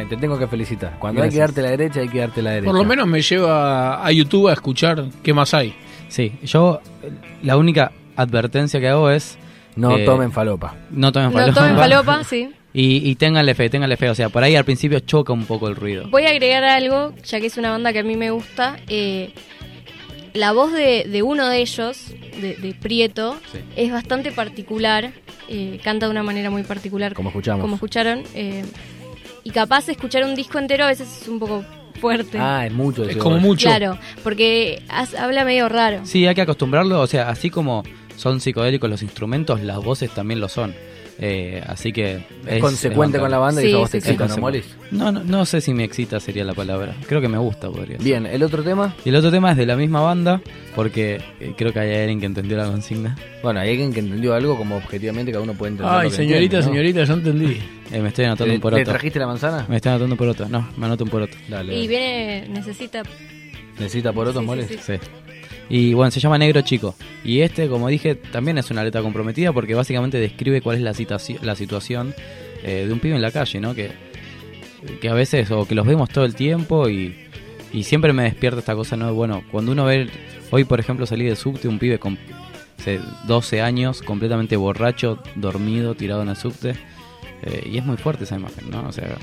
[0.00, 0.06] ¿Eh?
[0.08, 0.96] Te tengo que felicitar.
[0.98, 2.70] Cuando hay que darte la derecha, hay que darte la derecha.
[2.70, 5.74] Por lo menos me lleva a YouTube a escuchar qué más hay.
[6.08, 6.80] Sí, yo
[7.42, 9.38] la única advertencia que hago es...
[9.76, 10.74] No eh, tomen falopa.
[10.90, 11.54] No tomen No falopa.
[11.60, 12.50] tomen falopa, sí.
[12.74, 14.08] Y, y ténganle fe, ténganle fe.
[14.10, 16.08] O sea, por ahí al principio choca un poco el ruido.
[16.10, 18.76] Voy a agregar algo, ya que es una banda que a mí me gusta.
[18.88, 19.32] eh,
[20.34, 22.06] la voz de, de uno de ellos,
[22.40, 23.58] de, de Prieto, Sí.
[23.76, 25.12] es bastante particular.
[25.48, 27.12] eh, canta de una manera muy particular.
[27.12, 27.60] Como escuchamos.
[27.60, 28.22] Como escucharon.
[28.34, 28.64] eh,
[29.44, 31.64] y capaz de escuchar un disco entero a veces es un poco
[32.00, 32.38] fuerte.
[32.40, 33.04] Ah, es mucho.
[33.04, 33.66] Es como mucho.
[33.68, 36.00] Claro, porque has- habla medio raro.
[36.04, 37.00] Sí, hay que acostumbrarlo.
[37.00, 37.82] O sea, así como
[38.16, 40.74] son psicodélicos los instrumentos, las voces también lo son.
[41.24, 42.24] Eh, así que...
[42.48, 44.12] Es consecuente con la banda y Sí, eso a vos te sí, sí.
[44.14, 44.64] excita, ¿no, Molis?
[44.90, 46.96] No, no, no sé si me excita sería la palabra.
[47.06, 48.04] Creo que me gusta, podría ser.
[48.04, 48.94] Bien, el otro tema.
[49.04, 50.40] Y el otro tema es de la misma banda,
[50.74, 53.16] porque eh, creo que hay alguien que entendió la consigna.
[53.40, 55.94] Bueno, hay alguien que entendió algo como objetivamente cada uno puede entender.
[55.94, 56.72] Ay, lo que señorita, entiende, ¿no?
[56.72, 57.58] señorita, ya entendí.
[57.92, 58.78] Eh, me estoy anotando ¿Le, un poroto.
[58.80, 59.66] le trajiste la manzana?
[59.68, 60.48] Me estoy anotando un poroto.
[60.48, 61.36] No, me anoto un poroto.
[61.48, 61.78] Dale.
[61.78, 63.02] Y viene, necesita.
[63.78, 64.80] ¿Necesita por otros Sí, sí, Molis?
[64.84, 64.92] sí.
[65.72, 66.94] Y bueno, se llama Negro Chico.
[67.24, 70.92] Y este, como dije, también es una letra comprometida porque básicamente describe cuál es la,
[71.40, 72.14] la situación
[72.62, 73.74] eh, de un pibe en la calle, ¿no?
[73.74, 73.90] Que,
[75.00, 77.16] que a veces, o que los vemos todo el tiempo y,
[77.72, 79.14] y siempre me despierta esta cosa, ¿no?
[79.14, 80.10] Bueno, cuando uno ve,
[80.50, 82.18] hoy por ejemplo salí del subte, un pibe con
[82.76, 86.74] sé, 12 años, completamente borracho, dormido, tirado en el subte.
[87.44, 88.86] eh, y es muy fuerte esa imagen, ¿no?
[88.86, 89.16] O sea,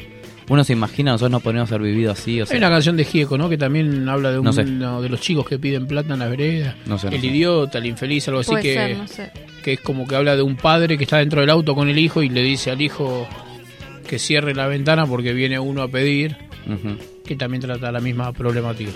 [0.50, 3.06] uno se imagina, nosotros no podemos haber vivido así, o sea, Hay una canción de
[3.06, 3.48] Gieco, ¿no?
[3.50, 4.62] Que también habla de No sé.
[4.64, 6.76] uno de los chicos que piden plata en las veredas.
[6.86, 7.28] no sé, no el sé.
[7.28, 9.32] idiota, el infeliz, algo así Puede que, ser, no sé.
[9.64, 11.98] que es como que habla de un padre que está dentro del auto con el
[12.00, 13.28] hijo y le dice al hijo
[14.08, 16.36] que cierre la ventana porque viene uno a pedir,
[17.26, 18.92] que también trata la misma problemática.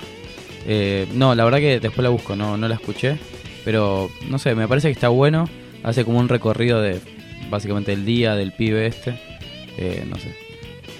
[0.65, 3.17] Eh, no, la verdad que después la busco, no, no la escuché.
[3.65, 5.47] Pero no sé, me parece que está bueno.
[5.83, 6.99] Hace como un recorrido de
[7.49, 9.13] básicamente el día del pibe este.
[9.77, 10.35] Eh, no sé.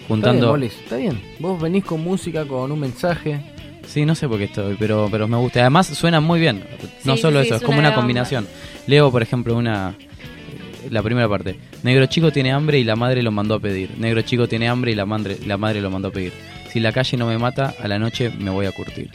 [0.04, 0.48] Está bien, Juntando.
[0.48, 1.22] Molis, está bien.
[1.40, 3.40] Vos venís con música, con un mensaje.
[3.88, 5.62] Sí, no sé por qué estoy, pero, pero me gusta.
[5.62, 6.64] Además suena muy bien.
[7.04, 8.48] No Sí, solo sí, eso, es es como una combinación.
[8.88, 9.96] Leo, por ejemplo, una.
[10.90, 11.58] La primera parte.
[11.84, 13.92] Negro chico tiene hambre y la madre lo mandó a pedir.
[13.98, 16.34] Negro chico tiene hambre y la madre, la madre lo mandó a pedir.
[16.70, 19.10] Si la calle no me mata, a la noche me voy a curtir.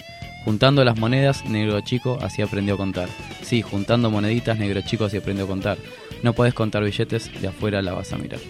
[0.45, 3.09] Juntando las monedas, negro chico así aprendió a contar.
[3.43, 5.77] Sí, juntando moneditas, negro chico así aprendió a contar.
[6.23, 8.41] No podés contar billetes, de afuera la vas a mirar.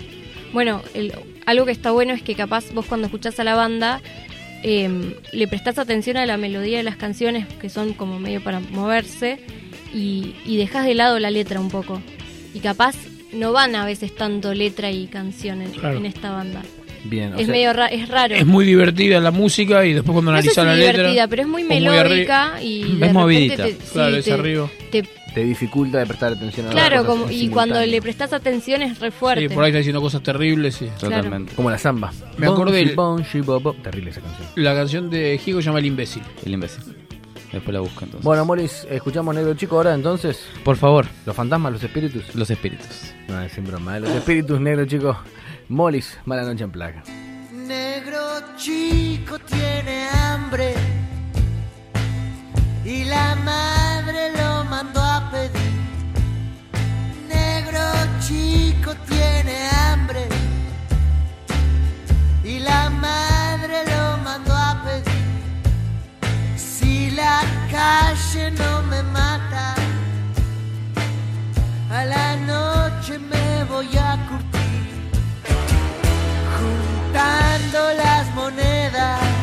[0.52, 1.12] Bueno, el-
[1.46, 4.00] algo que está bueno es que capaz vos cuando escuchás a la banda
[4.64, 8.58] eh, le prestás atención a la melodía de las canciones que son como medio para
[8.60, 9.38] moverse
[9.94, 12.02] y, y dejás de lado la letra un poco.
[12.54, 12.96] Y capaz
[13.32, 15.98] no van a veces tanto letra y canción en, Claro.
[15.98, 16.62] en esta banda.
[17.04, 18.34] Bien, o es sea, medio ra- es raro.
[18.34, 20.92] Es muy divertida la música y después cuando no sé si analizas la letra...
[21.02, 23.64] divertida, pero es muy melódica y Es movidita.
[23.64, 24.68] te- sí, Claro, es te- arriba.
[24.90, 25.04] te-
[25.38, 28.98] te dificulta de prestar atención a las claro, como, y cuando le prestás atención es
[28.98, 29.48] re fuerte.
[29.48, 30.82] Sí, por ahí está diciendo cosas terribles.
[30.82, 31.54] y- Totalmente.
[31.54, 32.12] Como la samba.
[32.38, 32.96] Me acordé el-.
[33.84, 34.48] Terrible esa canción.
[34.56, 36.24] La canción de Gigo se llama El Imbécil.
[36.44, 36.82] El imbécil.
[37.52, 38.24] Después la busco entonces.
[38.24, 40.44] Bueno, Molis, escuchamos Negro Chico ahora entonces.
[40.64, 42.34] Por favor, Los fantasmas, los espíritus.
[42.34, 43.14] los espíritus.
[43.28, 43.96] No, es sin broma.
[43.96, 44.00] ¿eh?
[44.00, 45.16] Los espíritus, Negro Chico.
[45.68, 47.04] Molis, mala noche en placa.
[47.54, 48.18] Negro
[48.56, 50.74] chico tiene hambre
[52.88, 55.74] y la madre lo mandó a pedir.
[57.28, 57.84] Negro
[58.26, 60.26] chico tiene hambre
[62.42, 65.26] y la madre lo mandó a pedir.
[66.56, 69.74] Si la calle no me mata,
[71.90, 75.10] a la noche me voy a curtir
[76.56, 79.37] juntando las monedas.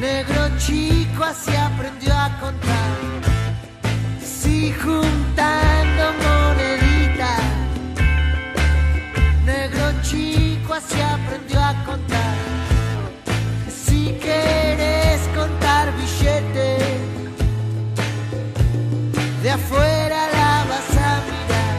[0.00, 2.96] Negro chico así aprendió a contar.
[4.24, 7.42] Sí, juntando moneditas.
[9.44, 12.34] Negro chico así aprendió a contar.
[13.68, 16.82] Si quieres contar billetes,
[19.42, 21.76] de afuera la vas a mirar.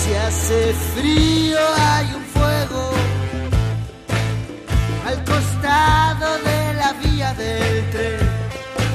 [0.00, 2.92] Si hace frío hay un fuego
[5.06, 5.22] al
[5.68, 6.07] vía
[7.38, 8.18] del tren.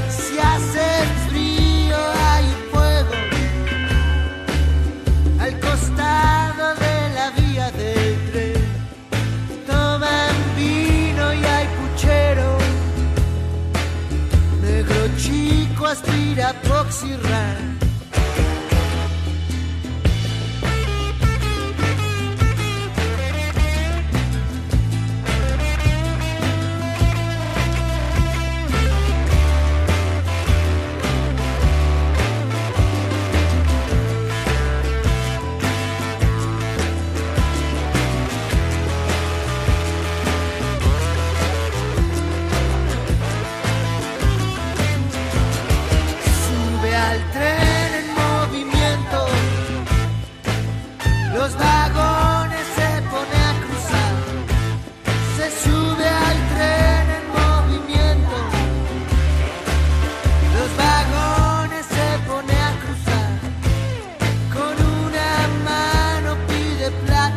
[0.09, 0.85] Si hace
[1.27, 1.97] frío
[2.29, 3.13] hay fuego
[5.39, 8.63] al costado de la vía del tren.
[9.65, 12.57] Toman vino y hay puchero.
[14.61, 17.72] Negro chico aspira Poxirran.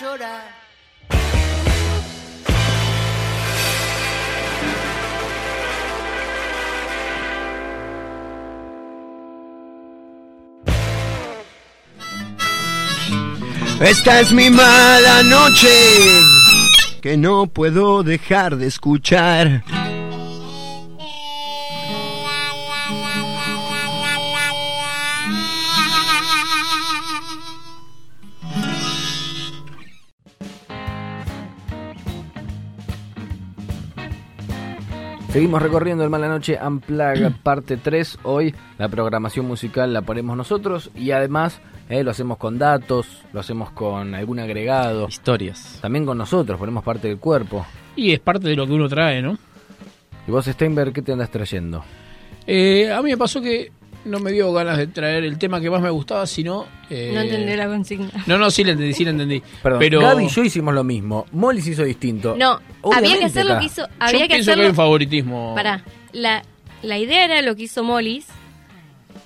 [0.00, 0.68] llorar.
[13.80, 15.68] Esta es mi mala noche
[17.00, 19.62] que no puedo dejar de escuchar.
[35.38, 38.18] Seguimos recorriendo el Mala Noche Unplugged parte 3.
[38.24, 43.38] Hoy la programación musical la ponemos nosotros y además eh, lo hacemos con datos, lo
[43.38, 45.06] hacemos con algún agregado.
[45.06, 45.78] Historias.
[45.80, 47.64] También con nosotros, ponemos parte del cuerpo.
[47.94, 49.38] Y es parte de lo que uno trae, ¿no?
[50.26, 51.84] ¿Y vos, Steinberg, qué te andas trayendo?
[52.44, 53.70] Eh, a mí me pasó que
[54.06, 56.66] no me dio ganas de traer el tema que más me gustaba, sino...
[56.90, 58.10] eh, No entendí la consigna.
[58.26, 59.40] No, no, sí la entendí, sí la entendí.
[59.62, 61.26] Perdón, pero Gaby y yo hicimos lo mismo.
[61.30, 62.34] Molly se hizo distinto.
[62.36, 62.58] No,
[62.96, 63.82] había que hacer lo que hizo.
[63.82, 64.68] yo Había que pienso que hay hacerlo.
[64.70, 65.54] un favoritismo.
[65.54, 65.82] Pará,
[66.12, 66.42] la,
[66.82, 68.26] la idea era lo que hizo Mollis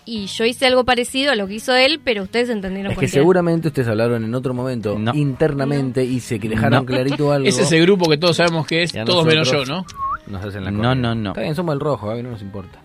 [0.05, 3.03] y yo hice algo parecido a lo que hizo él, pero ustedes entendieron Es que
[3.03, 3.21] cualquiera.
[3.23, 5.15] seguramente ustedes hablaron en otro momento No.
[5.15, 6.85] internamente y se que dejaron No.
[6.87, 7.47] clarito algo.
[7.49, 9.85] Es ese grupo que todos sabemos que es, a todos menos yo, ¿no?
[10.27, 11.31] Nos hacen la No, no, no.
[11.31, 12.81] Está bien, somos el rojo, Gaby, no nos importa.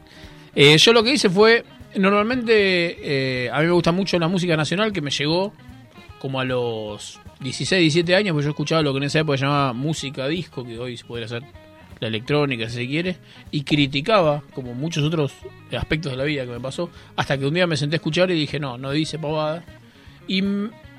[0.55, 1.63] Eh, yo lo que hice fue,
[1.95, 5.53] normalmente eh, a mí me gusta mucho la música nacional que me llegó
[6.19, 9.45] como a los 16, 17 años, porque yo escuchaba lo que en esa época se
[9.45, 11.43] llamaba música disco, que hoy se podría hacer
[11.99, 13.17] la electrónica si se quiere,
[13.51, 15.33] y criticaba, como muchos otros
[15.77, 18.29] aspectos de la vida que me pasó, hasta que un día me senté a escuchar
[18.31, 19.63] y dije, no, no dice pavada.
[20.27, 20.43] Y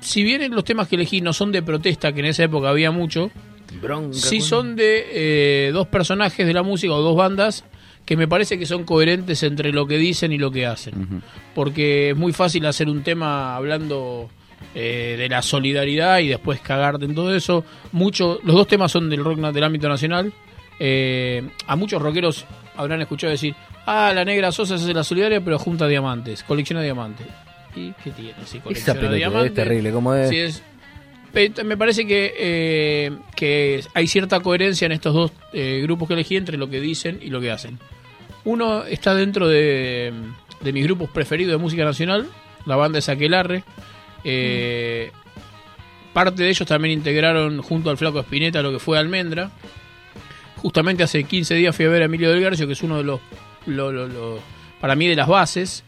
[0.01, 2.91] si bien los temas que elegí no son de protesta, que en esa época había
[2.91, 3.31] mucho,
[3.81, 4.17] Bronca.
[4.17, 5.05] Sí son de
[5.67, 7.63] eh, dos personajes de la música o dos bandas
[8.05, 11.21] que me parece que son coherentes entre lo que dicen y lo que hacen.
[11.53, 14.31] Porque es muy fácil hacer un tema hablando
[14.75, 17.63] eh, de la solidaridad y después cagarte en todo eso.
[17.91, 20.31] Mucho, los dos temas son del rock del ámbito nacional.
[20.79, 22.45] Eh, a muchos rockeros
[22.75, 23.53] habrán escuchado decir,
[23.85, 27.27] ah, la negra Sosa es de la solidaria pero junta diamantes, colecciona diamantes.
[27.75, 28.31] ¿Y qué tiene?
[28.41, 29.53] Esa colecciona pelotudez es diamantes.
[29.53, 30.29] terrible, como es.
[30.29, 30.63] Sí, es-
[31.63, 36.35] Me parece que, eh, que hay cierta coherencia en estos dos eh, grupos que elegí
[36.37, 37.77] entre lo que dicen y lo que hacen.
[38.45, 40.11] Uno está dentro de,
[40.61, 42.27] de mis grupos preferidos de música nacional,
[42.65, 43.63] la banda es Aquelarre.
[44.23, 45.11] Eh,
[46.13, 49.51] Parte de ellos también integraron junto al Flaco Espineta lo que fue Almendra.
[50.57, 53.03] Justamente hace 15 días fui a ver a Emilio del Garcio, que es uno de
[53.03, 53.21] los,
[53.67, 54.39] lo- lo- lo-
[54.81, 55.83] para mí, de las bases.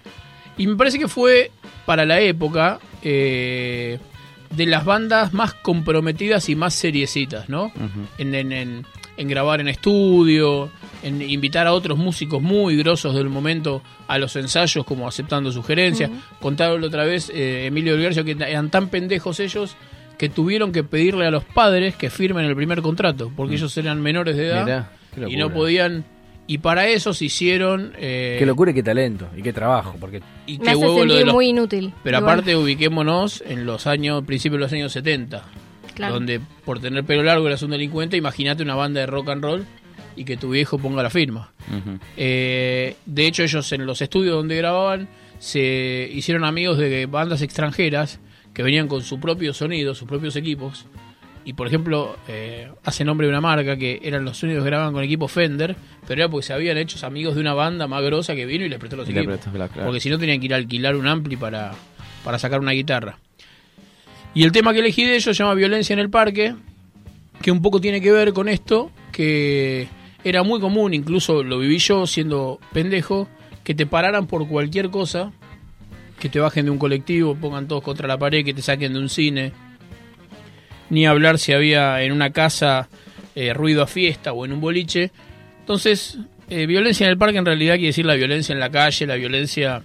[0.57, 1.51] Y me parece que fue,
[1.85, 3.97] para la época, eh,
[4.51, 7.71] de las bandas más comprometidas y más seriecitas, ¿no?
[8.17, 8.85] en, en- en-
[9.21, 10.69] en grabar en estudio,
[11.03, 16.09] en invitar a otros músicos muy grosos del momento a los ensayos, como aceptando sugerencias.
[16.39, 19.75] Contaron otra vez eh, Emilio del Garcio que eran tan pendejos ellos
[20.17, 24.01] que tuvieron que pedirle a los padres que firmen el primer contrato, porque ellos eran
[24.01, 26.03] menores de edad Mirá, y no podían.
[26.47, 27.93] Y para eso se hicieron.
[27.97, 29.95] eh, Qué locura y qué talento y qué trabajo.
[29.99, 31.93] Porque y Me qué hace huevo lo de sentir los muy inútil.
[32.03, 35.43] pero Igual, aparte ubiquémonos en los años, principios de los años 70,
[35.93, 36.13] claro.
[36.15, 39.65] donde por tener pelo largo eras un delincuente, imagínate una banda de rock and roll
[40.15, 41.51] y que tu viejo ponga la firma.
[42.17, 45.07] Eh, de hecho ellos en los estudios donde grababan
[45.39, 48.19] se hicieron amigos de bandas extranjeras
[48.53, 50.85] que venían con su propio sonido, sus propios equipos.
[51.43, 54.93] Y por ejemplo, eh, hace nombre de una marca que eran los únicos que grababan
[54.93, 55.75] con equipo Fender,
[56.07, 58.69] pero era porque se habían hecho amigos de una banda más grosa que vino y
[58.69, 59.27] les prestó los Y equipos.
[59.37, 59.87] prestó, claro, claro.
[59.87, 61.71] Porque si no tenían que ir a alquilar un ampli para,
[62.23, 63.17] para sacar una guitarra.
[64.33, 66.55] Y el tema que elegí de ellos se llama Violencia en el Parque,
[67.41, 69.87] que un poco tiene que ver con esto, que
[70.23, 73.27] era muy común, incluso lo viví yo siendo pendejo,
[73.63, 75.31] que te pararan por cualquier cosa,
[76.19, 78.99] que te bajen de un colectivo, pongan todos contra la pared, que te saquen de
[78.99, 79.51] un cine,
[80.89, 82.89] ni hablar si había en una casa
[83.35, 85.11] eh, ruido a fiesta o en un boliche.
[85.59, 86.19] Entonces,
[86.49, 89.15] eh, violencia en el parque en realidad quiere decir la violencia en la calle, la
[89.15, 89.83] violencia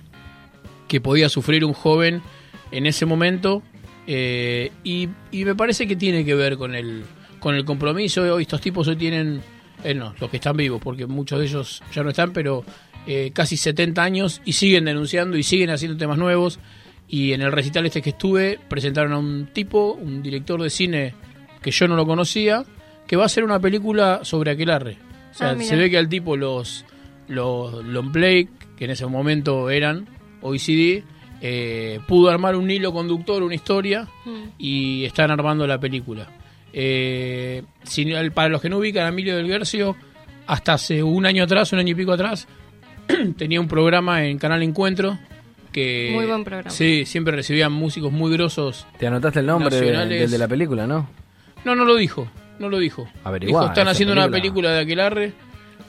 [0.89, 2.23] que podía sufrir un joven
[2.71, 3.63] en ese momento.
[4.07, 7.05] Eh, y, y me parece que tiene que ver con el,
[7.39, 8.23] con el compromiso.
[8.23, 9.41] Hoy estos tipos hoy tienen,
[9.85, 12.65] eh, no, los que están vivos, porque muchos de ellos ya no están, pero
[13.07, 16.59] eh, casi 70 años y siguen denunciando y siguen haciendo temas nuevos.
[17.09, 21.15] Y en el recital este que estuve, presentaron a un tipo, un director de cine
[21.63, 22.65] que yo no lo conocía,
[23.07, 24.99] que va a hacer una película sobre Aquelarre.
[25.31, 26.85] O sea, Ah, se ve que al tipo los,
[27.29, 30.09] los long play, que en ese momento eran
[30.43, 31.05] OECD,
[31.41, 34.43] eh, pudo armar un hilo conductor, una historia, Mm.
[34.59, 36.29] y están armando la película.
[36.73, 39.97] Eh, si- para los que no ubican a Emilio del Guercio,
[40.47, 42.47] hasta hace un año atrás, un año y pico atrás,
[43.37, 45.19] tenía un programa en Canal Encuentro
[45.73, 46.11] que...
[46.15, 46.71] Muy buen programa.
[46.71, 48.87] Sí, siempre recibían músicos muy grosos.
[48.99, 51.09] te anotaste el nombre del de la película, ¿no?
[51.65, 52.29] No, no lo dijo,
[52.59, 53.09] no lo dijo.
[53.25, 54.69] Averiguá, dijo, están haciendo una película.
[54.69, 55.33] película de Aquelarre,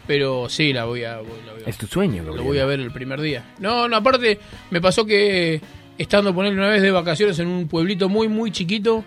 [0.08, 1.16] pero sí, la voy a...
[1.18, 1.32] la voy
[1.66, 3.44] a- Es tu sueño, lo voy a ver el primer día.
[3.60, 4.40] No, no, aparte
[4.72, 5.62] me pasó que
[5.98, 9.04] estando ponerle una vez de vacaciones en un pueblito muy, muy chiquito,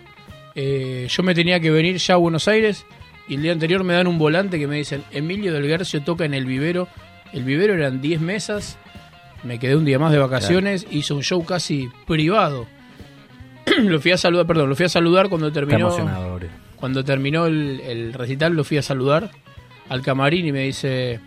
[0.55, 2.85] eh, yo me tenía que venir ya a Buenos Aires
[3.27, 6.25] y el día anterior me dan un volante que me dicen, Emilio del Guercio toca
[6.25, 6.87] en el vivero.
[7.33, 8.77] El vivero eran 10 mesas,
[9.43, 12.67] me quedé un día más de vacaciones, hizo un show casi privado.
[13.83, 15.89] lo fui a saludar, perdón, lo fui a saludar cuando terminó
[16.75, 19.29] cuando terminó el, el recital lo fui a saludar
[19.91, 21.19] al camarín y me dice,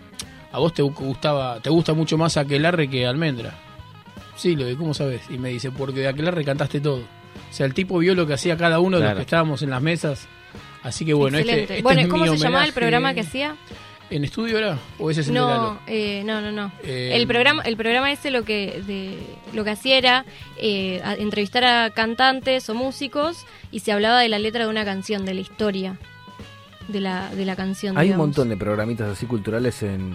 [0.51, 3.55] a vos te gustaba, te gusta mucho más Aquelarre que Almendra.
[4.37, 5.21] Sí, lo de cómo sabes.
[5.31, 7.01] Y me dice, porque de Aquelarre cantaste todo.
[7.01, 9.71] O sea, el tipo vio lo que hacía cada uno de los que estábamos en
[9.71, 10.27] las mesas.
[10.83, 11.73] Así que bueno, este, Excelente.
[11.75, 13.57] este bueno, es ¿cómo mi se llamaba el programa que hacía?
[14.11, 14.79] ¿En estudio era?
[14.99, 16.73] ¿O ese es el No, eh, no, no, no.
[16.85, 19.19] Eh, el programa, el programa ese lo que de,
[19.55, 20.25] lo que hacía era
[20.59, 24.85] eh, a- entrevistar a cantantes o músicos y se hablaba de la letra de una
[24.85, 25.99] canción, de la historia
[26.89, 27.97] de la, de la canción.
[27.99, 30.13] Hay un montón de programitas así culturales en,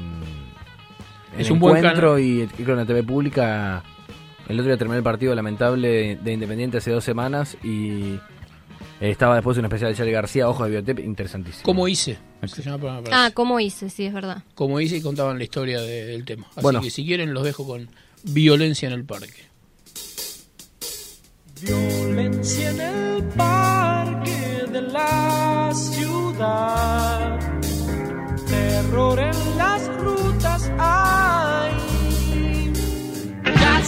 [1.33, 3.83] en Es un buen Encuentro y, y creo en la TV pública.
[4.47, 8.13] El otro día terminé el partido lamentable de, de Independiente hace dos semanas y
[8.99, 11.63] eh, estaba después un especial de Charlie García, Ojos de Biotep, interesantísimo.
[11.63, 12.17] ¿Cómo hice?
[12.47, 13.01] Se llama.
[13.11, 13.89] Ah, ¿cómo hice?
[13.89, 14.43] Sí, es verdad.
[14.55, 16.47] Como hice y contaban la historia de- del tema.
[16.51, 16.81] Así Bueno.
[16.81, 17.89] que si quieren los dejo con
[18.23, 19.49] violencia en el parque.
[21.61, 26.18] Violencia en el parque de la ciudad,
[28.47, 31.73] terror en las rutas hay.
[33.43, 33.83] Ya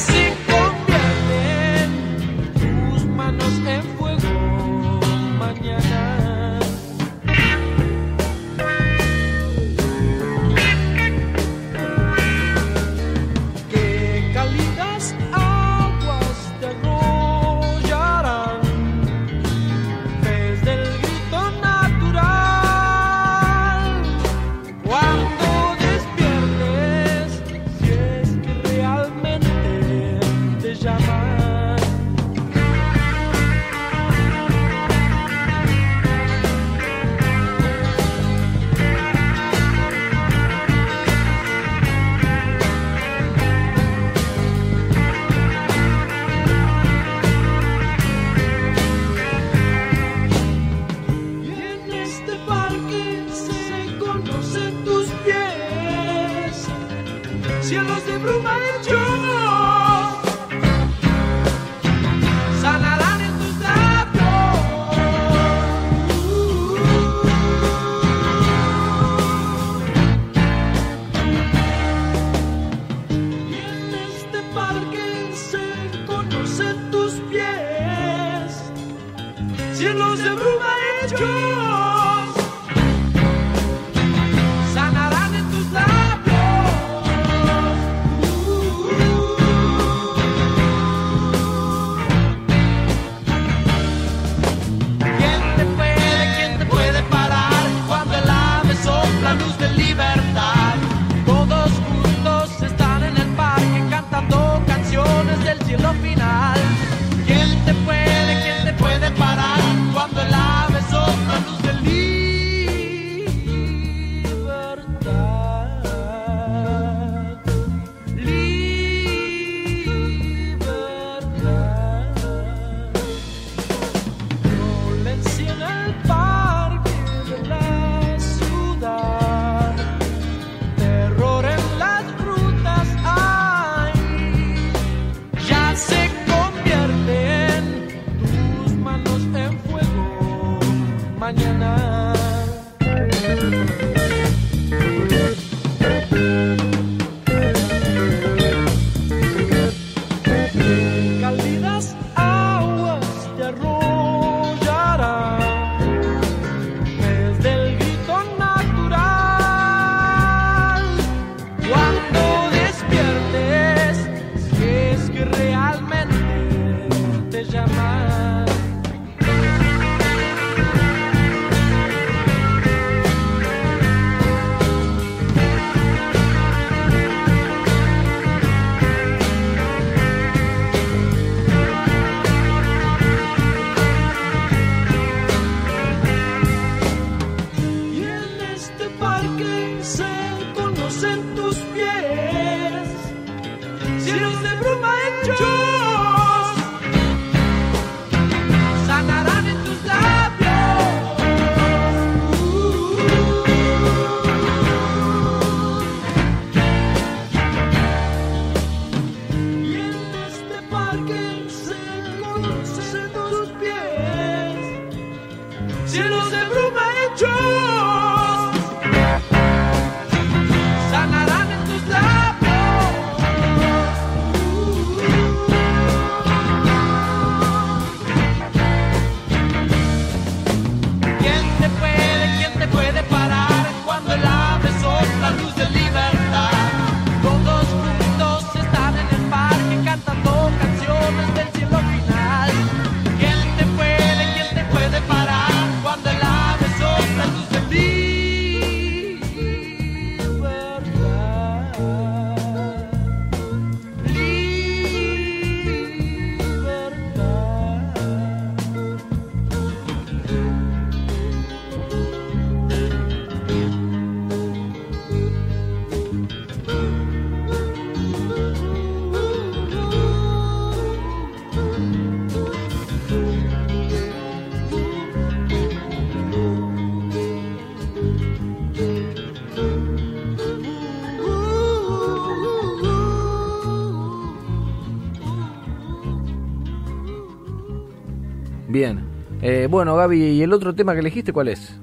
[289.42, 291.74] Eh, bueno, Gaby, ¿y el otro tema que elegiste cuál es?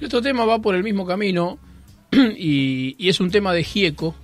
[0.00, 1.58] El otro tema va por el mismo camino
[2.12, 4.14] y, y es un tema de Gieco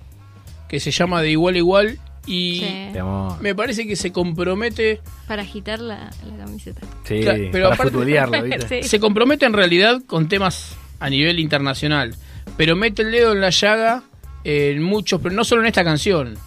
[0.67, 2.99] que se llama De Igual a Igual y Sí.
[3.39, 6.81] Me parece que se compromete, Para agitar la, la camiseta.
[7.05, 8.81] Sí, Claro, pero para aparte- futurearlo, ¿viste?
[8.83, 8.89] Sí.
[8.89, 12.15] se compromete en realidad con temas a nivel internacional,
[12.57, 14.03] pero mete el dedo en la llaga
[14.43, 16.37] en muchos, pero no solo en esta canción,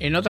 [0.00, 0.30] en otras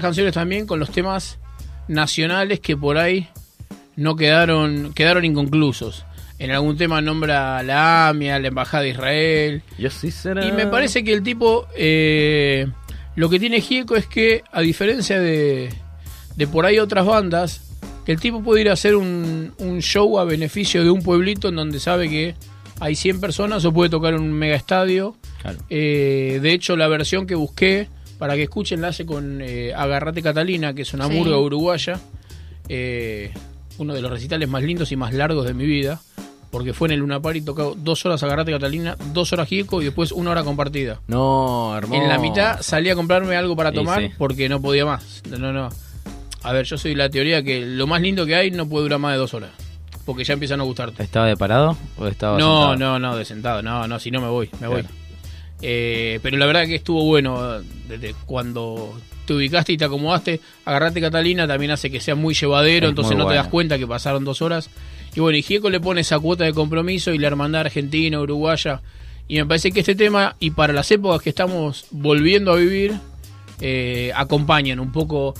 [0.00, 1.38] Canciones también con los temas
[1.86, 3.28] nacionales que por ahí
[3.94, 6.06] no quedaron quedaron inconclusos.
[6.38, 9.62] En algún tema nombra la AMIA, la Embajada de Israel.
[9.76, 10.46] Yo sí será.
[10.46, 12.68] Y me parece que el tipo, eh,
[13.16, 15.68] lo que tiene Gieco es que, a diferencia de,
[16.36, 17.60] de por ahí otras bandas,
[18.06, 21.56] el tipo puede ir a hacer un, un show a beneficio de un pueblito en
[21.56, 22.34] donde sabe que
[22.80, 25.16] hay 100 personas o puede tocar en un mega estadio.
[25.42, 25.58] Claro.
[25.68, 27.88] Eh, de hecho, la versión que busqué
[28.22, 31.12] para que escuchen la hace con eh, Agarrate Catalina, que es una Sí.
[31.14, 31.98] murga uruguaya.
[32.68, 33.32] Eh,
[33.78, 36.00] uno de los recitales más lindos y más largos de mi vida.
[36.52, 39.82] Porque fue en el Luna Park y tocado dos horas Agarrate Catalina, dos horas Gieco
[39.82, 41.00] y después una hora compartida.
[41.08, 42.00] No, hermoso.
[42.00, 44.10] En la mitad salí a comprarme algo para tomar sí.
[44.16, 45.20] porque no podía más.
[45.28, 45.70] No, no.
[46.44, 49.00] A ver, yo soy la teoría que lo más lindo que hay no puede durar
[49.00, 49.50] más de dos horas.
[50.04, 51.02] Porque ya empieza a no gustarte.
[51.02, 52.76] ¿Estaba de parado o estaba No, sentado?
[52.76, 53.62] no, no, de sentado.
[53.62, 54.84] No, no, si no me voy, me voy.
[55.62, 60.40] Eh, pero la verdad que estuvo bueno desde cuando te ubicaste y te acomodaste.
[60.64, 63.78] Agarrate Catalina también hace que sea muy llevadero, Es entonces muy no te das cuenta
[63.78, 64.68] que pasaron dos horas.
[65.14, 68.82] Y bueno, y Gieco le pone esa cuota de compromiso y la hermandad argentina, uruguaya.
[69.28, 72.94] Y me parece que este tema, y para las épocas que estamos volviendo a vivir,
[73.60, 75.34] eh, acompañan un poco.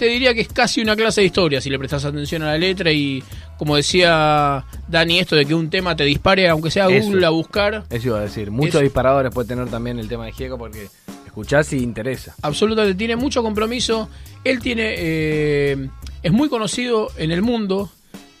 [0.00, 2.56] Te diría que es casi una clase de historia si le prestas atención a la
[2.58, 3.22] letra y
[3.58, 7.04] como decía Dani, esto de que un tema te dispare, aunque sea Eso.
[7.06, 8.50] Google a buscar, Eso iba a decir.
[8.50, 10.88] Muchos Es- disparadores puede tener también el tema de Gieco porque
[11.26, 12.34] escuchás y interesa.
[12.40, 14.08] absolutamente tiene mucho compromiso.
[14.42, 15.88] Él tiene eh,
[16.22, 17.90] es muy conocido en el mundo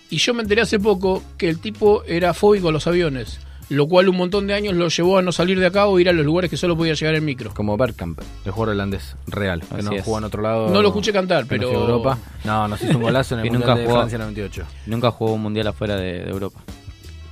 [0.08, 3.38] y yo me enteré hace poco que el tipo era fóbico a los aviones,
[3.70, 6.08] lo cual un montón de años lo llevó a no salir de acá o ir
[6.08, 7.54] a los lugares que solo podía llegar en micro.
[7.54, 10.04] Como Bergkamp, el jugador holandés real, que Así no es.
[10.04, 10.68] jugó en otro lado.
[10.70, 12.18] No lo escuché cantar, no pero- Europa.
[12.44, 13.96] No, nos hizo un golazo en el Que Mundial nunca de jugó.
[13.98, 14.64] Francia 98.
[14.86, 16.60] Nunca jugó un mundial afuera de, de Europa.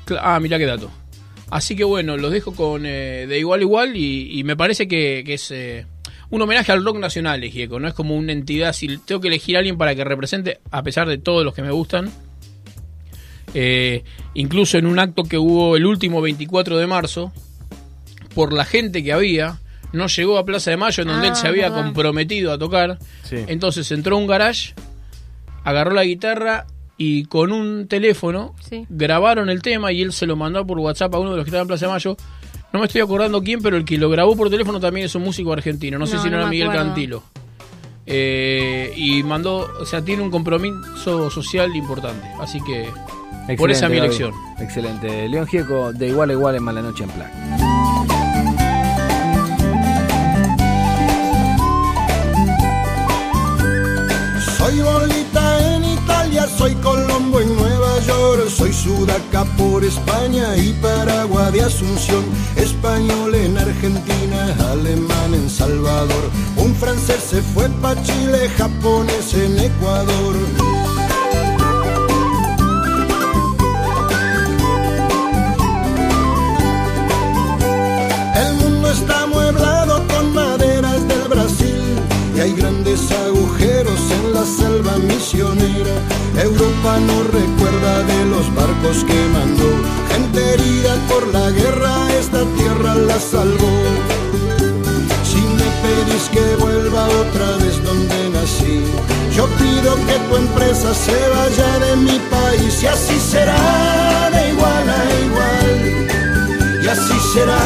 [0.06, 0.90] Cla- Ah, mira qué dato.
[1.50, 4.86] Así que bueno, los dejo con eh, de igual a igual y, y me parece
[4.86, 5.86] que, que es eh,
[6.30, 7.80] un homenaje al rock nacional, Gieco.
[7.80, 10.82] No es como una entidad, si tengo que elegir a alguien para que represente, a
[10.82, 12.10] pesar de todos los que me gustan.
[13.54, 17.32] Eh, incluso en un acto que hubo el último 24 de marzo,
[18.34, 19.58] por la gente que había,
[19.92, 21.84] no llegó a Plaza de Mayo, en donde Ah, él se había verdad.
[21.84, 22.98] comprometido a tocar.
[23.24, 23.36] Sí.
[23.46, 24.74] Entonces entró a un garage,
[25.64, 26.66] agarró la guitarra
[26.98, 28.84] y con un teléfono Sí.
[28.88, 31.48] grabaron el tema y él se lo mandó por WhatsApp a uno de los que
[31.50, 32.16] estaba en Plaza de Mayo.
[32.72, 35.22] No me estoy acordando quién, pero el que lo grabó por teléfono también es un
[35.22, 35.98] músico argentino.
[35.98, 36.86] No, sé No, si no, no era Miguel acuerdo.
[36.86, 37.22] Cantilo.
[38.10, 42.26] Eh, y mandó, o sea, tiene un compromiso social importante.
[42.40, 42.88] Así que
[43.56, 44.06] por esa mi Gaby.
[44.06, 44.34] elección.
[44.58, 45.28] Excelente.
[45.28, 47.32] León Gieco, de igual a igual en Mala Noche en Plaque.
[54.56, 61.52] Soy Bolita en Italia, soy Colombo en Nueva York, soy Sudaca por España y Paraguay
[61.52, 62.24] de Asunción,
[62.56, 70.34] español en Argentina, alemán en Salvador, un francés se fue pa' Chile, japonés en Ecuador.
[84.48, 85.96] Selva misionera.
[86.42, 89.70] Europa no recuerda de los barcos que mandó,
[90.10, 93.76] gente herida por la guerra, esta tierra la salvó.
[95.24, 98.82] Si me pedís que vuelva otra vez donde nací,
[99.36, 104.86] Yo pido que tu empresa se vaya de mi país y así será de igual
[105.00, 106.82] a igual.
[106.82, 107.62] Y así será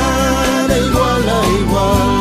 [0.68, 2.11] de igual a igual.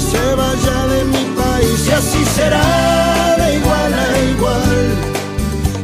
[0.00, 4.82] Se vaya de mi país y así será de igual a igual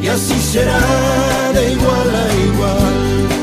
[0.02, 0.80] y así será
[1.52, 3.38] de igual a igual.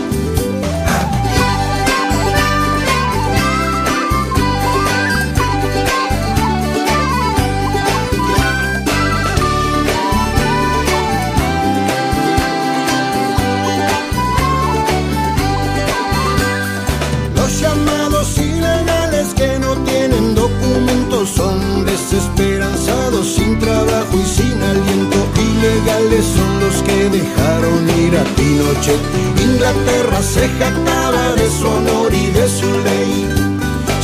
[27.10, 29.00] Dejaron ir a Pinochet.
[29.42, 33.28] Inglaterra se jactaba de su honor y de su ley.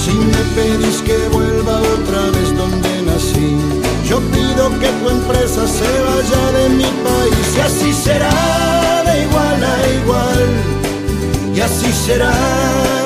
[0.03, 3.57] Si me pedís que vuelva otra vez donde nací,
[4.09, 9.63] yo pido que tu empresa se vaya de mi país y así será de igual
[9.63, 10.49] a igual
[11.55, 12.33] y así será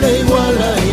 [0.02, 0.85] de igual a igual.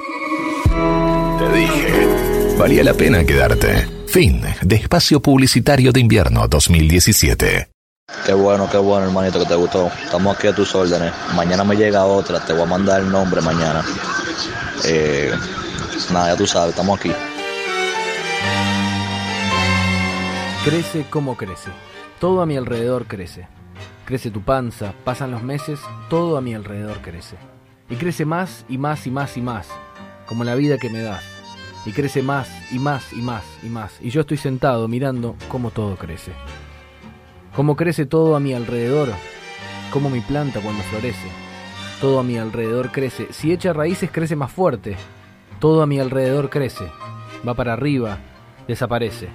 [1.39, 2.09] Te dije.
[2.57, 3.87] Valía la pena quedarte.
[4.07, 7.78] Fin de espacio publicitario de invierno 2017.
[8.29, 9.91] Qué bueno, qué bueno, hermanito, que te gustó.
[10.05, 11.15] Estamos aquí a tus órdenes.
[11.35, 13.83] Mañana me llega otra, te voy a mandar el nombre mañana.
[14.85, 15.33] Eh,
[16.13, 17.11] nada, ya tú sabes, estamos aquí.
[20.63, 21.71] Crece como crece.
[22.21, 23.49] Todo a mi alrededor crece.
[24.05, 25.81] Crece tu panza, pasan los meses,
[26.11, 27.37] todo a mi alrededor crece.
[27.89, 29.69] Y crece más y más y más y más,
[30.27, 31.25] como la vida que me das.
[31.87, 33.93] Y crece más y más y más y más.
[34.03, 36.33] Y yo estoy sentado mirando cómo todo crece.
[37.55, 39.09] Cómo crece todo a mi alrededor,
[39.93, 41.29] como mi planta cuando florece.
[42.01, 43.29] Todo a mi alrededor crece.
[43.33, 44.97] Si echa raíces crece más fuerte.
[45.59, 46.85] Todo a mi alrededor crece.
[47.47, 48.19] Va para arriba,
[48.69, 49.29] desaparece.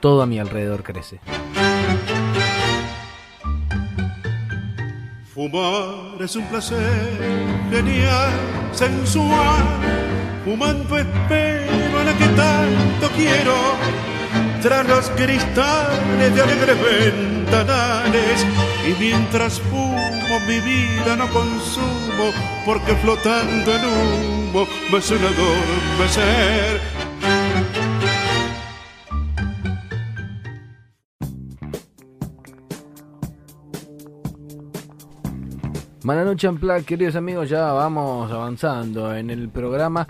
[0.00, 1.20] Todo a mi alrededor crece.
[5.34, 6.78] Fumar es un placer
[7.70, 8.30] genial,
[8.72, 9.64] sensual.
[10.44, 13.54] Fumando espero a la que tanto quiero.
[14.62, 16.78] Tras los cristales de alegres
[17.46, 18.46] ventanales.
[18.86, 22.32] Y mientras fumo mi vida no consumo,
[22.64, 26.80] porque flotando en humo me suena adormecer.
[36.04, 40.06] Noche Unplugged, queridos amigos, ya vamos avanzando en el programa.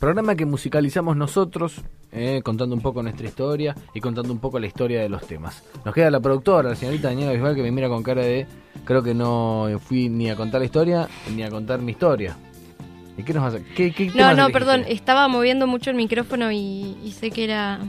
[0.00, 4.66] Programa que musicalizamos nosotros, eh, contando un poco nuestra historia y contando un poco la
[4.66, 5.62] historia de los temas.
[5.84, 8.46] Nos queda la productora, la señorita Daniela Bisbal, que me mira con cara de...
[8.86, 11.06] Creo que no fui ni a contar la historia,
[11.36, 12.34] ni a contar mi historia.
[13.18, 16.96] ¿Y qué nos a ¿Qué, qué No, no, perdón, estaba moviendo mucho el micrófono y,
[17.04, 17.80] y sé que era...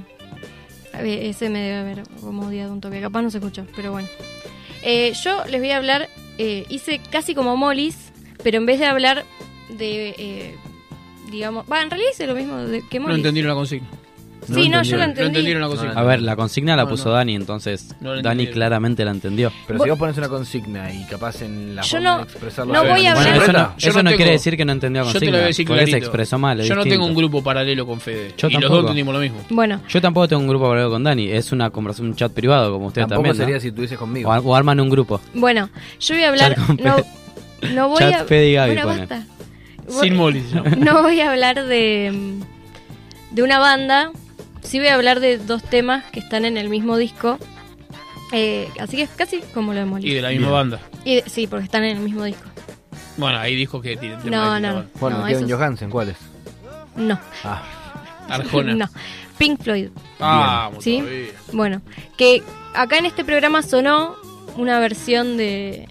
[0.93, 3.93] a ver, ese me debe haber como odiado un toque, capaz no se escuchó, pero
[3.93, 4.09] bueno.
[4.83, 8.11] Eh, yo les voy a hablar, eh, hice casi como Mollis,
[8.43, 9.23] pero en vez de hablar
[9.69, 10.55] de, eh,
[11.31, 13.17] digamos, va, en realidad hice lo mismo de, que No Mollis.
[13.17, 13.87] entendieron la consigna.
[14.51, 15.21] Sí, no, yo la entendí.
[15.21, 15.93] No entendieron la consigna.
[15.93, 17.11] A ver, la consigna la No, puso no.
[17.15, 19.51] Dani, entonces No Dani claramente la entendió.
[19.67, 22.73] Pero si vos pones una consigna y capaz en la Yo forma no- de expresarlo...
[22.73, 24.65] no voy a Bueno, hablar- eso no, Yo eso no no tengo- quiere decir que
[24.65, 25.31] no entendió la Yo te consigna.
[25.31, 26.59] lo voy a decir porque se expresó mal.
[26.59, 28.33] es Yo no tengo un grupo paralelo con Fede.
[28.35, 29.37] Yo y los dos entendimos lo mismo.
[29.51, 32.73] Bueno, Yo tampoco tengo un grupo hablado con Dani, es una conversación, un chat privado
[32.73, 33.37] como usted Tampoco también.
[33.37, 33.43] ¿no?
[33.45, 34.27] sería si estuvieses conmigo.
[34.31, 35.21] O, o arman un grupo.
[35.35, 36.55] bueno, yo voy a hablar...
[36.55, 37.73] Chat con No, Fede.
[37.75, 38.25] no voy Chat a...
[38.25, 39.23] Fede y Gaby bueno, basta.
[39.99, 40.69] Sin llama.
[40.77, 42.39] no voy a hablar de,
[43.31, 44.11] de una banda,
[44.61, 47.37] sí voy a hablar de dos temas que están en el mismo disco.
[48.33, 50.09] Eh, así que es casi como lo de Molly.
[50.09, 50.79] Y de la misma banda.
[51.03, 52.43] Y de- sí, porque están en el mismo disco.
[53.17, 56.15] Bueno, ahí dijo que tiene tema No, de no, Bueno, No, Kevin esos- Johansen, ¿cuáles?
[56.95, 57.19] No.
[57.43, 57.61] Ah.
[58.29, 58.73] Arjona.
[58.73, 58.85] No.
[59.37, 59.89] Pink Floyd.
[60.19, 60.99] Ah, ¿Sí?
[60.99, 61.27] todavía.
[61.51, 61.81] Bueno,
[62.17, 62.41] que
[62.73, 64.15] acá en este programa sonó
[64.55, 65.87] una versión de...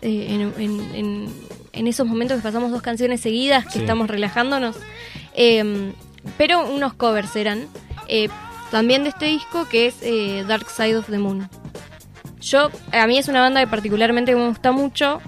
[0.00, 1.34] eh, en, en- en-
[1.72, 3.78] en esos momentos que pasamos dos canciones seguidas, que Sí.
[3.80, 4.76] estamos relajándonos.
[5.34, 5.92] Eh,
[6.38, 7.66] pero unos covers eran.
[8.08, 8.28] eh,
[8.70, 11.48] también de este disco que es eh, Dark Side of the Moon.
[12.40, 15.20] Yo, a mí es una banda que particularmente me gusta mucho.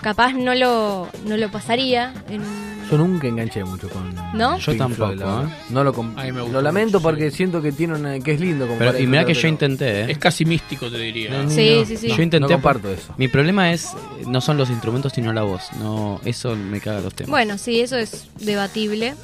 [0.00, 2.42] Capaz no lo, no lo pasaría en
[2.90, 4.58] yo nunca enganché mucho con ¿No?
[4.58, 5.22] Yo Pink tampoco, Floyd.
[5.22, 5.54] ¿eh?
[5.70, 8.18] No lo, com- A mí me gusta lo lamento mucho, porque siento que tiene una,
[8.20, 10.06] que es lindo como Pero, y mira que yo intenté, ¿eh?
[10.12, 11.30] Es casi místico, te diría.
[11.30, 11.84] No, no, Sí, no.
[11.86, 12.08] sí, sí.
[12.08, 12.40] Yo intenté.
[12.40, 13.14] No comparto eso.
[13.18, 15.62] Mi problema es, eh, no son los instrumentos, sino la voz.
[15.80, 17.30] No, eso me caga los temas.
[17.30, 19.14] Bueno, sí, eso es debatible,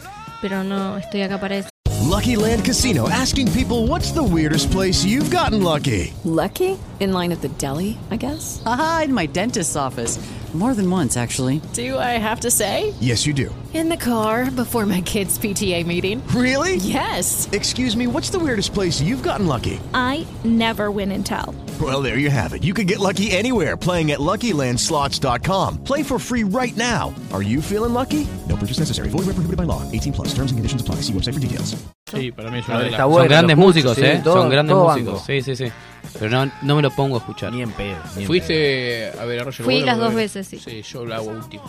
[0.40, 1.68] pero no estoy acá para eso.
[2.08, 6.12] Lucky Land Casino asking people what's the weirdest place you've gotten lucky?
[6.24, 6.76] Lucky?
[7.00, 8.60] In line at the deli, I guess?
[8.66, 10.18] Aha, in my dentist's office.
[10.54, 11.62] More than once, actually.
[11.72, 12.92] Do I have to say?
[13.00, 13.54] Yes, you do.
[13.72, 16.22] In the car before my kids' PTA meeting.
[16.36, 16.76] Really?
[16.76, 17.48] Yes.
[17.52, 19.80] Excuse me, what's the weirdest place you've gotten lucky?
[19.94, 21.54] I never win and tell.
[21.80, 22.62] Well, there you have it.
[22.64, 25.78] You can get lucky anywhere playing at LuckyLandSlots.com.
[25.84, 27.14] Play for free right now.
[27.32, 28.28] Are you feeling lucky?
[28.46, 29.08] No purchase necessary.
[29.08, 29.80] Void where prohibited by law.
[29.90, 30.28] 18 plus.
[30.34, 30.96] Terms and conditions apply.
[30.96, 31.74] See website for details.
[32.10, 34.20] Sí, para mí es A una de las Son grandes lo escucho, músicos, sí, ¿eh?
[34.22, 35.22] todo- Son grandes músicos.
[35.24, 35.72] Sí, sí, sí.
[36.18, 37.52] Pero no, no me lo pongo a escuchar.
[37.52, 37.96] Ni en pedo.
[38.16, 39.86] ni en ¿Fuiste a ver a Roger Fui Waters?
[39.86, 40.58] las dos veces, sí.
[40.58, 41.64] Sí, yo la hago último.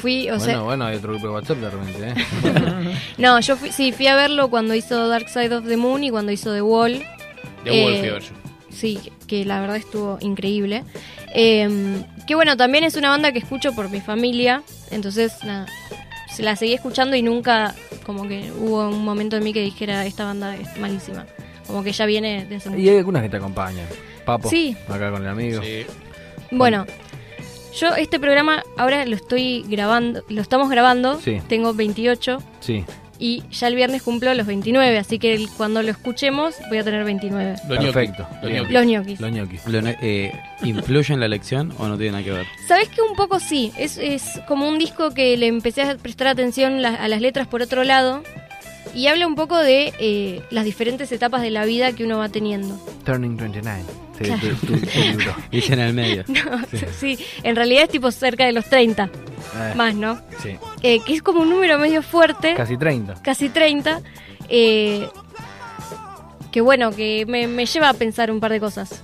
[0.00, 2.96] Fui, o bueno, sea, bueno, hay otro grupo de WhatsApp de repente, ¿eh?
[3.18, 6.10] no, yo fui, sí, fui a verlo cuando hizo Dark Side of the Moon y
[6.10, 7.04] cuando hizo The Wall.
[7.64, 8.28] The Wall Eh, fui a ver yo.
[8.70, 10.84] Sí, que la verdad estuvo increíble.
[11.34, 15.66] Eh, que bueno, también es una banda que escucho por mi familia, entonces nada,
[16.34, 17.74] se la seguí escuchando y nunca
[18.06, 21.26] como que hubo un momento en mí que dijera esta banda es malísima.
[21.72, 22.82] Como que ya viene de hace mucho.
[22.82, 23.86] Y hay algunas que te acompañan.
[24.26, 24.76] Papo, Sí.
[24.90, 25.62] acá con el amigo.
[26.50, 26.84] Bueno,
[27.74, 31.40] yo este programa ahora lo estoy grabando, lo estamos grabando, Sí.
[31.48, 32.84] tengo 28 Sí.
[33.18, 36.84] y ya el viernes cumplo los 29, así que el- cuando lo escuchemos voy a
[36.84, 37.54] tener 29.
[37.66, 38.26] Perfecto.
[38.44, 38.70] Bien.
[38.70, 39.18] Los ñoquis.
[39.20, 39.66] Los ñoquis.
[39.66, 40.32] Lo- eh,
[40.62, 42.46] ¿Influye en la elección o no tiene nada que ver?
[42.68, 43.72] ¿Sabes que un poco sí?
[43.78, 47.46] Es, es como un disco que le empecé a prestar atención la- a las letras
[47.48, 48.22] por otro lado
[48.94, 52.28] y habla un poco de eh, las diferentes etapas de la vida que uno va
[52.28, 52.76] teniendo.
[53.04, 53.82] Turning 29.
[54.18, 54.40] Sí, Claro.
[54.60, 55.34] tu, tu- tu libro.
[55.50, 56.24] Dice en el medio.
[56.28, 56.60] No,
[56.98, 57.18] sí.
[57.42, 60.20] en realidad es tipo cerca de los 30, Eh, más, ¿no?
[60.42, 60.56] Sí.
[60.82, 62.54] Eh, que es como un número medio fuerte.
[62.54, 63.14] Casi 30.
[63.22, 64.00] casi 30,
[64.48, 65.08] eh,
[66.50, 69.02] que bueno, que me, me lleva a pensar un par de cosas.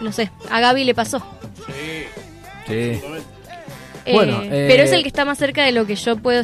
[0.00, 1.18] No sé, a Gaby le pasó.
[2.66, 2.72] Sí.
[2.72, 3.00] Eh,
[4.12, 6.42] Bueno, eh, pero es el que está más cerca de lo que yo puedo,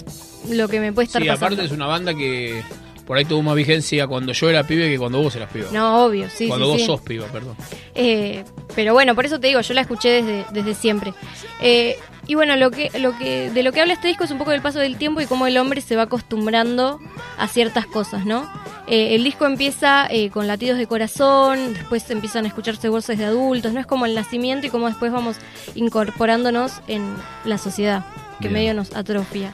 [0.51, 1.47] lo que me puede estar Sí, pasando.
[1.47, 2.63] aparte es una banda que
[3.07, 5.67] por ahí tuvo más vigencia cuando yo era pibe que cuando vos eras piba.
[5.73, 6.87] No, obvio, sí, Cuando sí, vos sí.
[6.87, 7.55] sos piba, perdón.
[7.95, 8.45] Eh,
[8.75, 11.13] pero bueno, por eso te digo, yo la escuché desde, desde siempre.
[11.61, 11.97] Eh,
[12.27, 14.51] y bueno, lo que, lo que, de lo que habla este disco es un poco
[14.53, 16.99] del paso del tiempo y cómo el hombre se va acostumbrando
[17.37, 18.51] a ciertas cosas, ¿no?
[18.87, 23.27] Eh, el disco empieza eh, con latidos de corazón, después empiezan a escucharse voces de
[23.27, 25.37] adultos, no es como el nacimiento y cómo después vamos
[25.75, 27.15] incorporándonos en
[27.45, 28.05] la sociedad,
[28.41, 28.53] que Bien.
[28.55, 29.53] medio nos atrofia.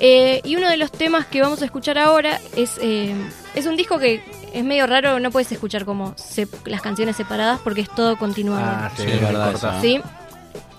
[0.00, 3.14] Eh, y uno de los temas que vamos a escuchar ahora es, eh,
[3.54, 4.22] es un disco que
[4.52, 8.60] es medio raro, no puedes escuchar como se- las canciones separadas porque es todo continuado.
[8.64, 9.74] Ah, sí, Sí, es verdad verdad.
[9.78, 9.80] eso.
[9.80, 10.00] ¿Sí?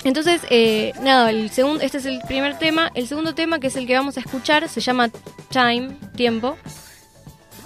[0.03, 2.91] Entonces, eh, nada, el segundo, este es el primer tema.
[2.93, 5.09] El segundo tema, que es el que vamos a escuchar, se llama
[5.49, 6.57] Time, tiempo.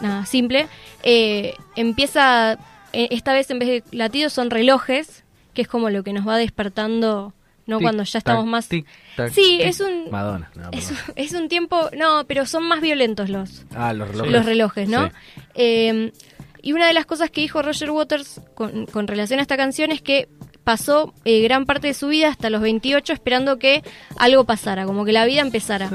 [0.02, 0.68] Nada, simple.
[1.02, 2.60] Eh, empieza,
[2.94, 5.24] esta vez en vez de latidos son relojes,
[5.56, 7.34] que es como lo que nos va despertando,
[7.68, 7.78] ¿no?
[7.78, 8.68] Tic, Cuando ya estamos tac, más...
[8.68, 8.86] tic,
[9.16, 9.68] tac, sí, tic.
[9.68, 10.10] es un...
[10.10, 10.50] Madonna.
[10.56, 10.70] No,
[11.16, 11.90] Es, un tiempo...
[11.98, 14.32] No, pero son más violentos los, Ah, los relojes.
[14.34, 15.08] los relojes, ¿no?
[15.08, 15.14] Sí.
[15.56, 16.12] Eh,
[16.64, 19.92] y una de las cosas que dijo Roger Waters con, con relación a esta canción
[19.92, 20.28] es que
[20.64, 23.84] pasó eh, gran parte de su vida hasta los 28 esperando que
[24.18, 25.88] algo pasara, como que la vida empezara.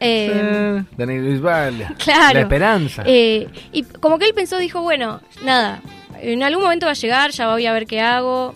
[0.00, 1.94] Eh, Daniel Bisbal.
[1.98, 2.34] claro.
[2.34, 3.02] La esperanza.
[3.06, 5.80] Eh, y como que él pensó, dijo, bueno, nada,
[6.20, 8.54] en algún momento va a llegar, ya voy a ver qué hago.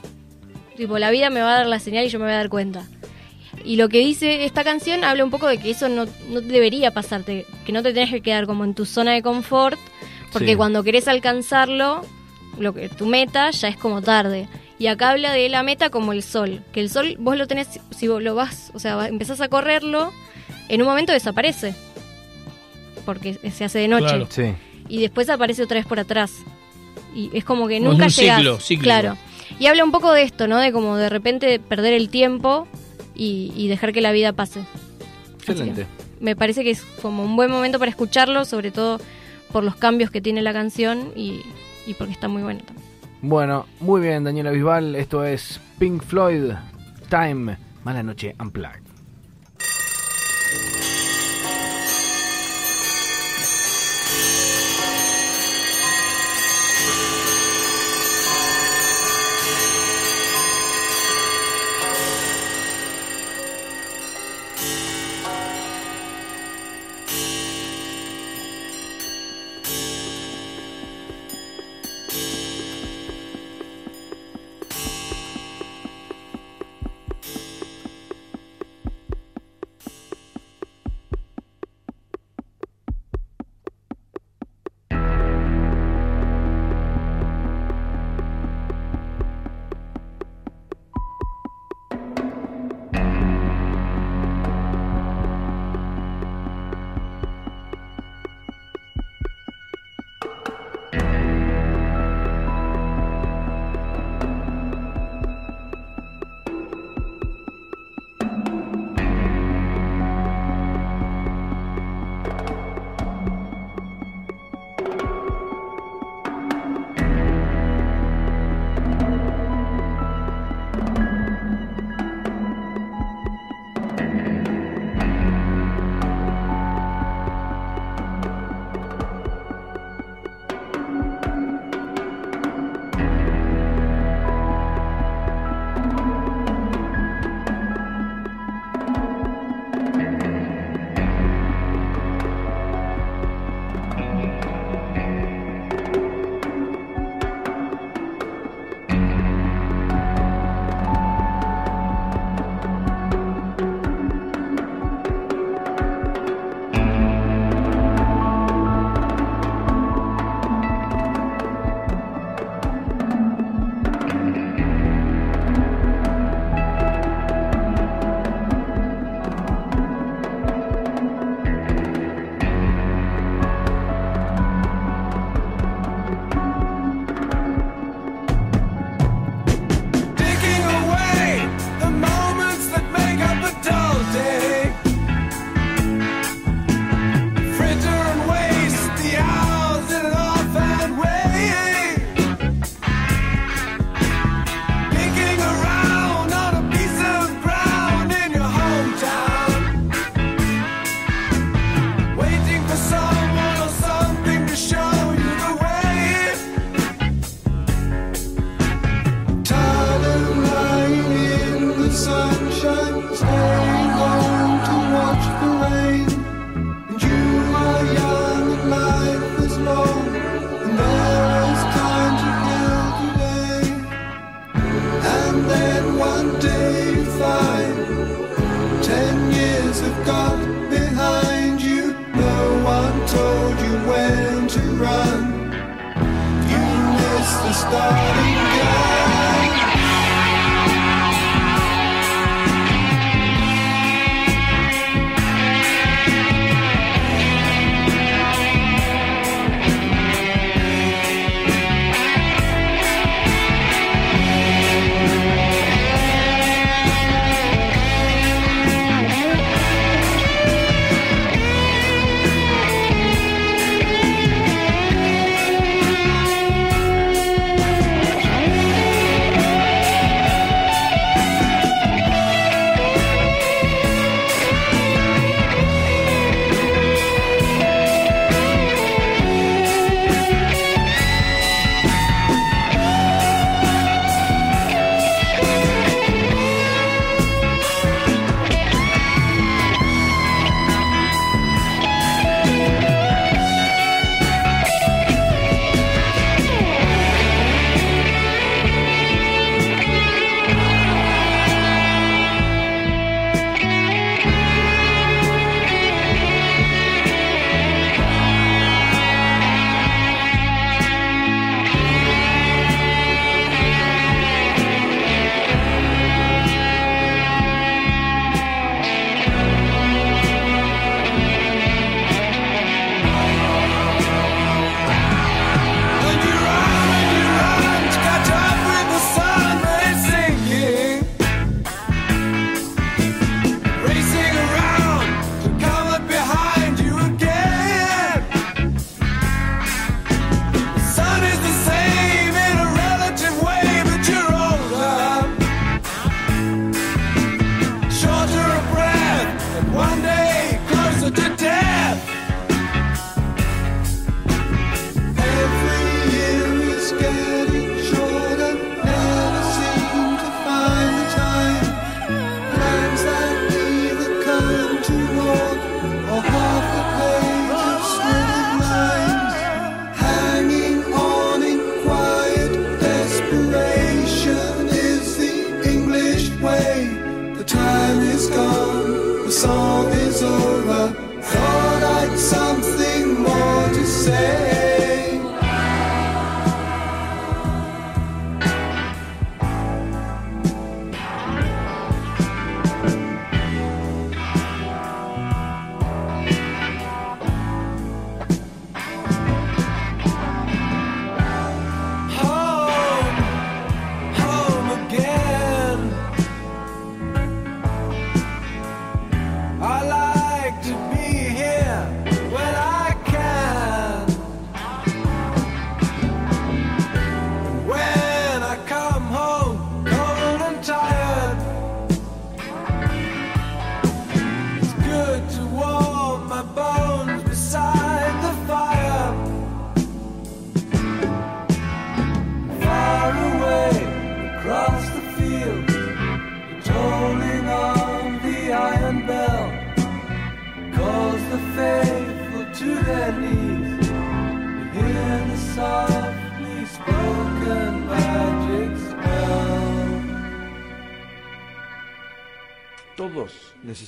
[0.76, 2.48] Tipo, la vida me va a dar la señal y yo me voy a dar
[2.48, 2.84] cuenta.
[3.64, 6.92] Y lo que dice esta canción habla un poco de que eso no, no debería
[6.92, 9.78] pasarte, que no te tenés que quedar como en tu zona de confort,
[10.32, 10.56] porque Sí.
[10.56, 12.02] cuando querés alcanzarlo,
[12.58, 14.48] lo que tu meta ya es como tarde.
[14.78, 17.80] Y acá habla de la meta como el sol, que el sol vos lo tenés,
[17.90, 20.12] si vos lo vas, o sea, empezás a correrlo,
[20.68, 21.74] en un momento desaparece,
[23.04, 24.04] porque se hace de noche.
[24.06, 24.26] Claro.
[24.30, 24.52] Sí.
[24.88, 26.32] Y después aparece otra vez por atrás.
[27.14, 28.36] Y es como que nunca llegás.
[28.38, 28.82] ciclo, cíclico.
[28.84, 29.16] Claro.
[29.58, 30.58] Y habla un poco de esto, ¿no?
[30.58, 32.66] De como de repente perder el tiempo
[33.14, 34.64] y, y dejar que la vida pase.
[35.38, 35.86] Excelente.
[36.20, 39.00] Me parece que es como un buen momento para escucharlo, sobre todo
[39.52, 41.40] por los cambios que tiene la canción y,
[41.86, 42.86] y porque está muy bueno también.
[43.22, 44.94] Bueno, muy bien, Daniela Bisbal.
[44.94, 46.52] Esto es Pink Floyd
[47.08, 47.56] Time.
[47.84, 48.85] Mala noche, Unplugged.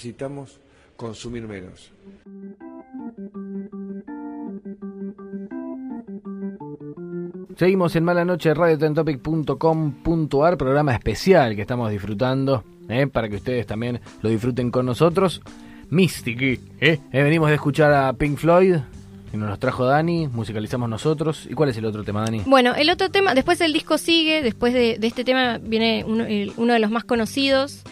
[0.08, 0.58] Necesitamos
[0.96, 1.92] consumir menos.
[7.56, 13.06] Seguimos en Mala Noche radiotentopic.com.ar, programa especial que estamos disfrutando, ¿eh?
[13.08, 15.42] para que ustedes también lo disfruten con nosotros.
[15.90, 16.60] Mystic, ¿eh?
[16.80, 18.76] Eh, venimos de escuchar a Pink Floyd,
[19.30, 21.46] que nos los trajo Dani, musicalizamos nosotros.
[21.50, 22.42] ¿Y cuál es el otro tema, Dani?
[22.46, 26.24] Bueno, el otro tema, después el disco sigue, después de, de este tema viene uno,
[26.24, 27.82] el- uno de los más conocidos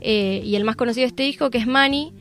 [0.00, 2.12] eh, y el más conocido de este disco, que es Money,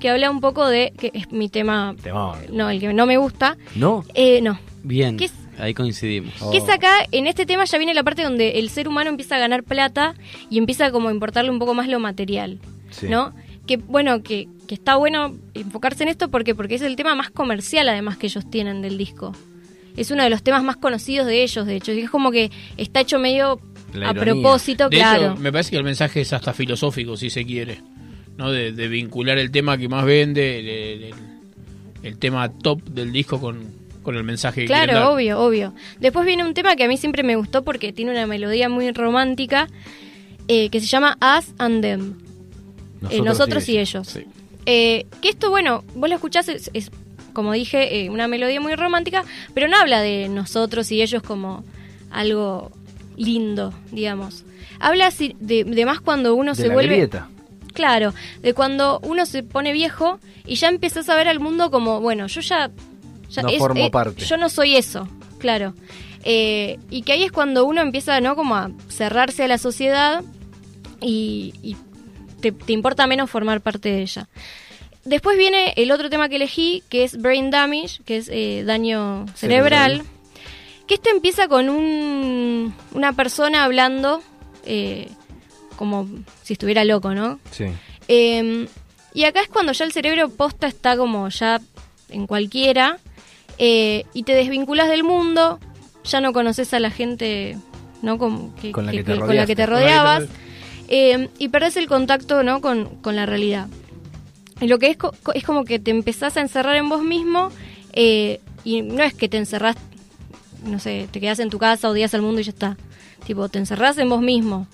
[0.00, 2.36] que habla un poco de, que es mi tema, Temón.
[2.52, 3.56] no, el que no me gusta.
[3.76, 4.04] ¿No?
[4.14, 4.58] Eh, no.
[4.82, 5.32] Bien, ¿Qué es?
[5.58, 6.34] ahí coincidimos.
[6.50, 9.36] Que es acá, en este tema ya viene la parte donde el ser humano empieza
[9.36, 10.14] a ganar plata
[10.50, 12.58] y empieza como a importarle un poco más lo material,
[12.90, 13.08] Sí.
[13.08, 13.32] ¿no?
[13.66, 17.30] Que bueno, que, que está bueno enfocarse en esto porque porque es el tema más
[17.30, 19.32] comercial además que ellos tienen del disco.
[19.96, 21.92] Es uno de los temas más conocidos de ellos, de hecho.
[21.92, 23.60] Y es como que está hecho medio
[23.94, 24.32] La a ironía.
[24.34, 25.32] propósito, De claro.
[25.32, 27.78] hecho, me parece que el mensaje es hasta filosófico, si se quiere.
[28.36, 28.50] ¿no?
[28.50, 30.68] De, de vincular el tema que más vende, el,
[31.04, 31.14] el-
[32.02, 33.64] el tema top del disco con,
[34.02, 35.72] con el mensaje Claro, obvio, obvio.
[36.00, 38.90] Después viene un tema que a mí siempre me gustó porque tiene una melodía muy
[38.92, 39.68] romántica
[40.48, 42.14] eh, que se llama Us and Them.
[43.08, 44.18] Eh, nosotros y ellos.
[44.66, 46.90] Eh, que esto, bueno, vos lo escuchás, es, es,
[47.32, 51.64] como dije, eh, una melodía muy romántica, pero no habla de nosotros y ellos como
[52.10, 52.70] algo
[53.16, 54.44] lindo, digamos.
[54.80, 56.94] Habla de, de más cuando uno de se la vuelve...
[56.94, 57.28] grieta.
[57.72, 62.00] Claro, de cuando uno se pone viejo y ya empiezas a ver al mundo como,
[62.00, 62.70] bueno, yo ya...
[63.28, 64.24] ya No formo parte.
[64.24, 65.08] Yo no soy eso,
[65.38, 65.74] claro.
[66.22, 68.36] Eh, y que ahí es cuando uno empieza, ¿no?
[68.36, 70.22] Como a cerrarse a la sociedad
[71.00, 71.76] y, y
[72.40, 74.28] te, te importa menos formar parte de ella.
[75.04, 79.26] Después viene el otro tema que elegí, que es Brain Damage, que es eh, daño
[79.34, 79.92] cerebral.
[79.92, 80.13] Cerebral.
[80.86, 84.22] Que este empieza con un, una persona hablando
[84.64, 85.08] eh,
[85.76, 86.08] como
[86.42, 87.38] si estuviera loco, ¿no?
[87.50, 87.64] Sí.
[88.08, 88.66] Eh,
[89.14, 91.60] y acá es cuando ya el cerebro posta está como ya
[92.10, 92.98] en cualquiera
[93.58, 95.58] eh, y te desvinculas del mundo,
[96.04, 97.56] ya no conoces a la gente
[98.02, 98.18] ¿no?
[98.60, 100.24] Que- Con la que- que te con la que te rodeabas
[100.88, 102.60] eh, y perdés el contacto ¿no?
[102.60, 103.68] con, con la realidad.
[104.60, 107.50] Y lo que es, co- es como que te empezás a encerrar en vos mismo
[107.94, 109.76] eh, y no es que te encerrás,
[110.64, 112.76] no sé, te quedás en tu casa, odias al mundo y ya está.
[113.26, 114.66] Tipo, te encerrás en vos mismo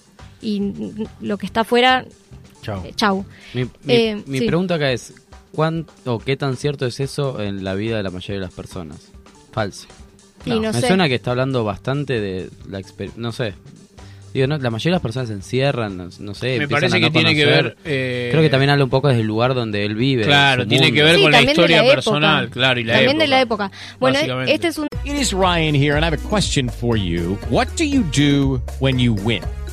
[0.42, 0.72] y
[1.20, 2.04] lo que está afuera,
[2.62, 2.84] Chao.
[2.84, 3.24] eh, chau.
[3.54, 4.46] Mi, mi- Eh, mi sí.
[4.46, 5.14] pregunta acá es,
[5.52, 8.54] ¿cuánto o qué tan cierto es eso en la vida de la mayoría de las
[8.54, 9.08] personas?
[9.52, 9.86] Falso.
[10.46, 10.86] Y no Me sé.
[10.86, 13.54] suena que está hablando bastante de la experiencia, no sé.
[14.32, 16.46] Digo, no, la mayoría de las personas se encierran, no, no sé.
[16.58, 18.90] Me empiezan parece a no que tiene que ver, eh, Creo que también habla un
[18.90, 20.22] poco desde el lugar donde él vive.
[20.24, 20.94] Claro, tiene mundo.
[20.96, 23.24] que ver Sí, con la historia la personal, claro, y la También época.
[23.24, 23.70] de la época.
[23.98, 27.38] Bueno, este es un It is Ryan here, and I have a question for you.
[27.48, 29.42] What do you do when you win?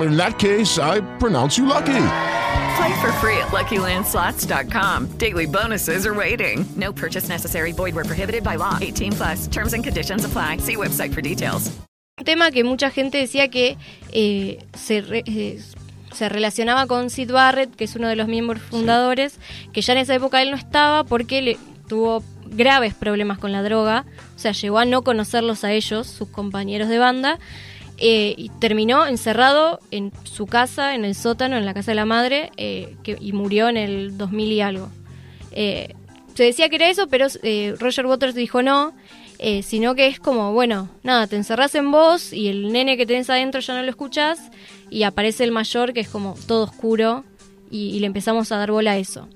[0.00, 1.92] In that case, I pronounce you lucky.
[2.76, 5.16] Play for free at LuckyLandSlots.com.
[5.18, 6.64] Daily bonuses are waiting.
[6.76, 7.72] No purchase necessary.
[7.72, 8.78] Void where prohibited by law.
[8.80, 9.46] 18 plus.
[9.48, 10.58] Terms and conditions apply.
[10.58, 11.70] See website for details.
[12.18, 13.76] un tema que mucha gente decía que
[14.12, 15.60] eh, se, re- eh,
[16.12, 19.38] se relacionaba con Sid Barrett, que es uno de los miembros fundadores,
[19.72, 21.58] que ya en esa época él no estaba porque le
[21.88, 24.04] tuvo graves problemas con la droga,
[24.36, 27.40] o sea, llegó a no conocerlos a ellos, sus compañeros de banda,
[27.98, 32.04] eh, y terminó encerrado en su casa, en el sótano, en la casa de la
[32.04, 34.88] madre, eh, y murió en el 2000 y algo.
[35.52, 35.94] Eh,
[36.34, 37.28] se decía que era eso, pero
[37.78, 38.92] Roger Waters dijo no,
[39.62, 43.30] sino que es como, bueno, nada, te encerrás en vos y el nene que tenés
[43.30, 44.40] adentro ya no lo escuchás
[44.90, 47.24] y aparece el mayor que es como todo oscuro
[47.70, 49.28] y, le empezamos a dar bola a eso.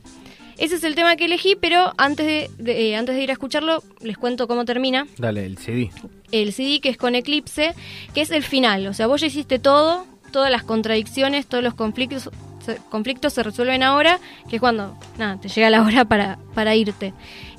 [0.57, 4.19] Ese es el tema que elegí, pero antes de, antes de ir a escucharlo, les
[4.19, 5.91] cuento cómo termina Dale, el CD.
[6.33, 7.75] El CD que es con Eclipse,
[8.15, 8.87] que es el final.
[8.87, 12.31] O sea, vos ya hiciste todo, todas las contradicciones, todos los conflictos
[12.65, 16.75] se, conflictos se resuelven ahora, que es cuando nada, te llega la hora para, para
[16.75, 17.13] irte.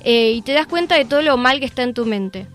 [0.04, 2.46] Eh, y te das cuenta de todo lo mal que está en tu mente.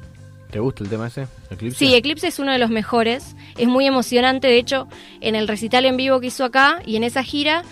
[0.52, 1.28] ¿Te gusta el tema ese?
[1.50, 1.78] Eclipse.
[1.78, 4.88] Sí, Eclipse es uno de los mejores, es muy emocionante, de hecho,
[5.20, 7.64] en el recital en vivo que hizo acá y en esa gira,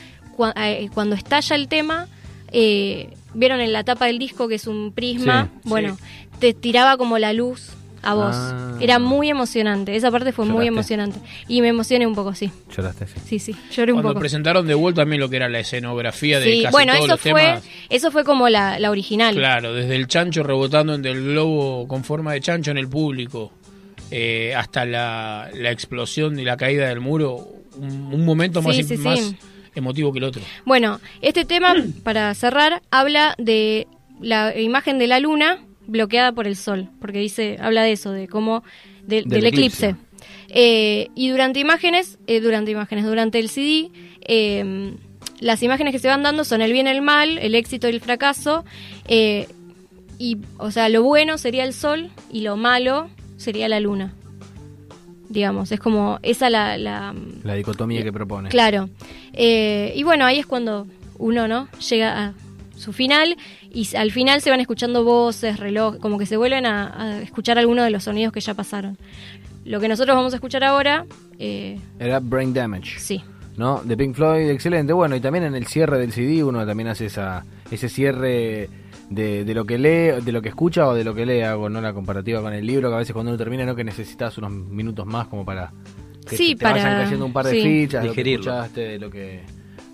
[0.57, 2.07] eh, cuando estalla el tema,
[2.51, 5.97] eh, vieron en la tapa del disco que es un prisma, Sí, bueno,
[6.39, 7.71] te tiraba como la luz
[8.03, 8.35] a vos.
[8.35, 8.77] Ah.
[8.81, 11.19] Era muy emocionante, esa parte fue muy emocionante.
[11.47, 12.51] Y me emocioné un poco, sí.
[12.75, 13.13] Lloraste, sí.
[13.25, 14.19] Sí, sí, lloré un Cuando poco.
[14.19, 17.13] presentaron de vuelta también lo que era la escenografía de Sí, casi bueno, todos eso
[17.13, 17.63] los fue, temas.
[17.89, 19.35] eso fue como la, la original.
[19.35, 23.51] Claro, desde el chancho rebotando entre el globo con forma de chancho en el público,
[24.11, 27.47] eh, hasta la, la explosión y la caída del muro,
[27.77, 29.37] un, un momento más, Sí, sí, más sí.
[29.75, 30.41] emotivo que el otro.
[30.65, 31.73] Bueno, este tema,
[32.03, 33.87] para cerrar, habla de
[34.21, 38.27] la imagen de la luna bloqueada por el sol, porque dice, habla de eso, de
[38.27, 38.63] cómo,
[39.05, 39.89] de- del, Del eclipse.
[39.89, 40.05] eclipse.
[40.49, 43.89] Eh, y durante imágenes, eh, durante imágenes, durante el CD,
[44.21, 44.93] eh,
[45.39, 47.91] las imágenes que se van dando son el bien y el mal, el éxito y
[47.91, 48.63] el fracaso,
[49.07, 49.47] eh,
[50.19, 54.13] y, o sea, lo bueno sería el sol y lo malo sería la luna.
[55.29, 58.49] Digamos, es como esa la, la, La dicotomía que propone.
[58.49, 58.89] Claro.
[59.35, 60.85] Y bueno, ahí es cuando
[61.17, 61.67] uno, ¿no?
[61.89, 62.33] Llega a
[62.75, 63.35] su final
[63.71, 67.57] y al final se van escuchando voces, reloj, como que se vuelven a, a escuchar
[67.57, 68.97] algunos de los sonidos que ya pasaron.
[69.65, 71.05] Lo que nosotros vamos a escuchar ahora,
[71.39, 72.99] eh, Era Brain Damage.
[72.99, 73.23] Sí.
[73.55, 73.81] ¿No?
[73.83, 74.93] De Pink Floyd, excelente.
[74.93, 78.67] Bueno, y también en el cierre del CD uno también hace esa ese cierre
[79.09, 81.41] de, de lo que lee, de lo que escucha o de lo que lee.
[81.41, 83.75] Hago no la comparativa con el libro, que a veces cuando uno termina, ¿no?
[83.75, 85.71] Que necesitas unos minutos más como para
[86.27, 87.61] que Sí, te vayan para- cayendo un par de sí.
[87.61, 88.51] fichas de lo que Digerirlo.
[88.53, 89.43] escuchaste, de lo que,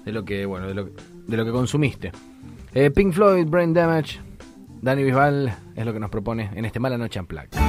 [0.06, 0.86] de lo que, bueno, de lo,
[1.28, 2.12] de lo que consumiste.
[2.74, 4.20] Eh, Pink Floyd, Brain Damage,
[4.82, 7.69] Dani Bisbal es lo que nos propone en este Mala Noche Unplugged.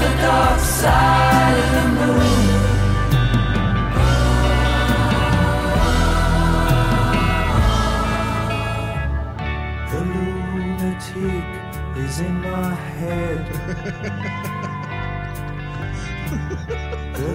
[0.00, 2.46] The dark side of the moon.
[9.90, 10.00] The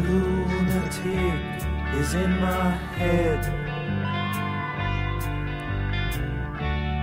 [0.08, 1.42] lunatic
[2.00, 3.71] is in my head.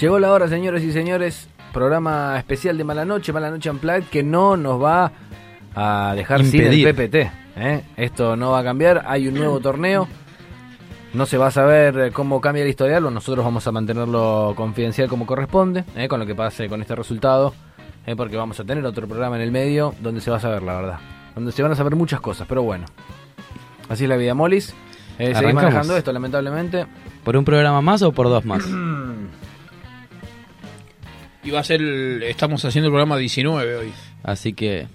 [0.00, 1.48] Llegó la hora, señores y señores.
[1.72, 5.12] Programa especial de Mala Noche, Mala Noche Unplugged, que no nos va
[5.74, 6.72] a dejar Impedir.
[6.72, 7.14] sin el PPT.
[7.56, 7.82] ¿eh?
[7.96, 9.04] Esto no va a cambiar.
[9.06, 10.08] Hay un nuevo torneo.
[11.14, 14.52] No se va a saber eh, cómo cambia el historial, o nosotros vamos a mantenerlo
[14.54, 16.06] confidencial como corresponde, ¿eh?
[16.06, 17.54] con lo que pase con este resultado,
[18.06, 18.14] ¿eh?
[18.14, 20.74] porque vamos a tener otro programa en el medio donde se va a saber la
[20.76, 20.98] verdad.
[21.34, 22.84] Donde se van a saber muchas cosas, pero bueno.
[23.88, 24.74] Así es la vida, Molis.
[25.18, 25.54] Eh, Arrancamos.
[25.54, 26.86] manejando esto, lamentablemente.
[27.24, 28.62] ¿Por un programa más o por dos más?
[31.48, 31.80] Y va a ser.
[31.80, 33.92] el- estamos haciendo el programa 19 hoy.
[34.22, 34.86] Así que.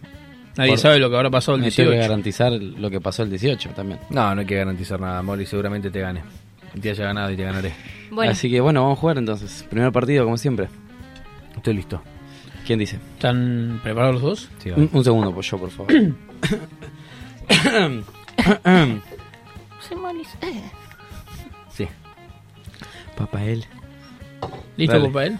[0.55, 1.91] Nadie sabe lo que habrá pasado el me tengo 18.
[1.91, 3.99] que garantizar lo que pasó el 18 también.
[4.11, 5.45] No, no hay que garantizar nada, Molly.
[5.47, 6.21] Seguramente te gane.
[6.79, 7.73] Te haya ganado y te ganaré.
[8.11, 8.31] Bueno.
[8.31, 9.65] Así que bueno, vamos a jugar entonces.
[9.69, 10.67] Primer partido, como siempre.
[11.55, 12.01] Estoy listo.
[12.67, 12.97] ¿Quién dice?
[13.15, 14.49] ¿Están preparados los dos?
[14.59, 15.91] Sí, Un, un segundo, pues yo, por favor.
[21.71, 21.87] Sí.
[23.17, 23.65] Papael.
[24.77, 25.07] ¿Listo, Dale.
[25.07, 25.37] Papael?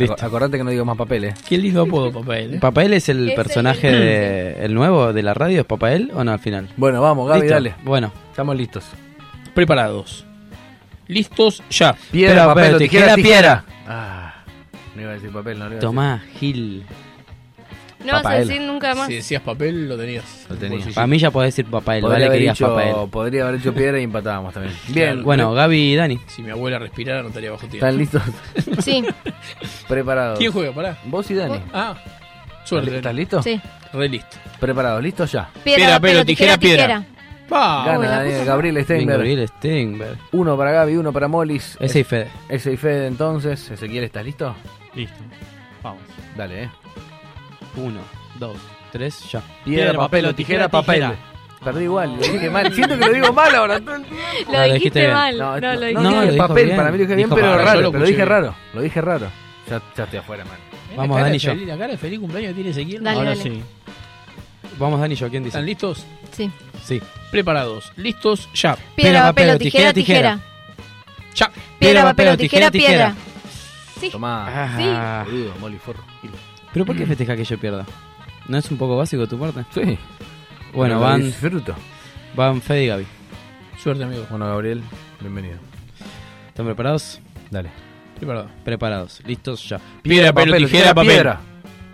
[0.00, 0.14] Listo.
[0.14, 1.34] Aco- Acordate que no digo más papeles.
[1.48, 2.54] Qué lindo apodo, Papael.
[2.54, 2.58] ¿eh?
[2.60, 5.60] ¿Papael es el Es el- personaje de, el nuevo de la radio?
[5.60, 6.68] ¿Es Papael o no al final?
[6.76, 7.54] Bueno, vamos, Gaby, ¿Listo?
[7.54, 7.74] dale.
[7.84, 8.12] Bueno.
[8.30, 8.84] Estamos listos.
[9.54, 10.24] Preparados.
[11.06, 11.96] Listos ya.
[12.10, 13.64] Piedra, Pero, papel, pero, o tijera, tijera, tijera.
[13.88, 14.34] Ah,
[14.94, 16.84] no iba a decir papel, no lo iba a Tomá, Gil.
[18.04, 19.08] No vas a decir nunca más.
[19.08, 20.46] Si decías papel, lo tenías.
[20.48, 20.86] Lo tenía.
[20.94, 22.94] Para mí ya podés decir Papael, Podría vale que haber, digas hecho, Papael.
[23.10, 24.74] podría haber hecho piedra y empatábamos también.
[24.88, 26.18] Bien, Bueno, Gaby y Dani.
[26.26, 27.88] Si mi abuela respirara, no estaría bajo tierra.
[27.88, 28.22] ¿están listos?
[28.84, 29.04] Sí,
[29.88, 30.38] Preparados.
[30.38, 30.72] ¿Quién juega?
[30.72, 30.98] Pará.
[31.04, 31.60] Vos y Dani.
[31.72, 31.96] Ah,
[32.64, 32.96] suerte.
[32.96, 33.44] ¿Estás listos?
[33.44, 33.60] sí.
[33.92, 34.36] Re listo.
[34.60, 35.48] Preparados, listos ya.
[35.64, 37.04] Piedra, papel, tijera, tijera.
[37.48, 37.84] Pa.
[37.86, 39.18] Gana la Daniel, Gabriel Steinberg.
[39.18, 40.18] Gabriel Steinberg.
[40.32, 41.78] Uno para Gaby, uno para Molis.
[41.80, 42.28] Ese y Fede.
[42.50, 43.70] Ese y Fede entonces.
[43.70, 44.54] Ezequiel, ¿estás listo?
[44.94, 45.16] Listo.
[45.82, 46.02] Vamos.
[46.36, 46.70] Dale, eh.
[47.78, 48.00] Uno,
[48.38, 48.56] dos,
[48.92, 49.42] tres, ya.
[49.64, 51.12] Piedra, papel o tijera, papel.
[51.62, 52.72] Perdí igual, lo dije mal.
[52.72, 53.80] Siento que lo digo mal ahora.
[53.80, 54.22] todo el tiempo.
[54.52, 55.12] Lo Ah, lo dijiste bien.
[55.12, 55.38] mal.
[55.38, 56.76] No, No, no, lo no, dijiste no, dije lo dijo papel, bien.
[56.76, 57.80] para mí lo dije bien, Dijo pero papel, yo raro.
[57.80, 58.28] lo Pero lo escuché dije bien.
[58.44, 58.54] raro.
[58.74, 59.26] Lo dije raro.
[59.68, 60.54] Ya, ya estoy afuera, man.
[60.96, 61.50] Vamos, la cara Dani y yo.
[61.52, 63.02] feliz- La cara de feliz cumpleaños tiene Ezequiel.
[63.02, 63.42] Dale, Ahora dale.
[63.42, 63.62] sí.
[64.78, 65.28] Vamos, Dani y yo.
[65.28, 65.56] ¿Quién dice?
[65.58, 66.06] ¿Están listos?
[66.32, 66.50] Sí.
[66.84, 67.02] Sí.
[67.32, 67.92] Preparados.
[67.96, 68.76] Listos ya.
[68.94, 70.38] Piedra, papel o tijera, tijera.
[71.34, 71.50] Ya.
[71.78, 73.14] Piedra, papel o tijera, piedra.
[74.00, 74.10] Sí.
[74.10, 74.46] Tomá.
[74.48, 75.24] Ah.
[75.26, 76.04] Boludo, Moli, forro.
[76.78, 77.84] ¿Pero por qué festeja que yo pierda?
[78.46, 79.64] ¿No es un poco básico de tu parte?
[79.74, 79.98] Sí.
[80.72, 81.74] Bueno, van, Disfruto.
[82.36, 83.06] van Fede y Gaby.
[83.82, 84.24] Suerte, amigo.
[84.30, 84.80] Bueno, Gabriel,
[85.18, 85.58] bienvenido.
[86.46, 87.20] ¿Están preparados?
[87.50, 87.70] Dale.
[88.14, 88.48] Preparado.
[88.64, 89.20] Preparados.
[89.26, 89.80] Listos ya.
[90.02, 91.10] Piedra, papel, tijera, papel.
[91.10, 91.40] piedra.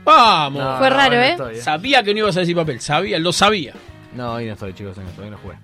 [0.04, 0.62] Vamos.
[0.62, 1.30] No, Fue raro, ¿eh?
[1.30, 2.78] estoy, Sabía que no ibas a decir papel.
[2.82, 3.72] Sabía, lo sabía.
[4.14, 4.98] No, hoy no estoy, chicos.
[4.98, 5.54] Hoy no estoy, hoy no jugué.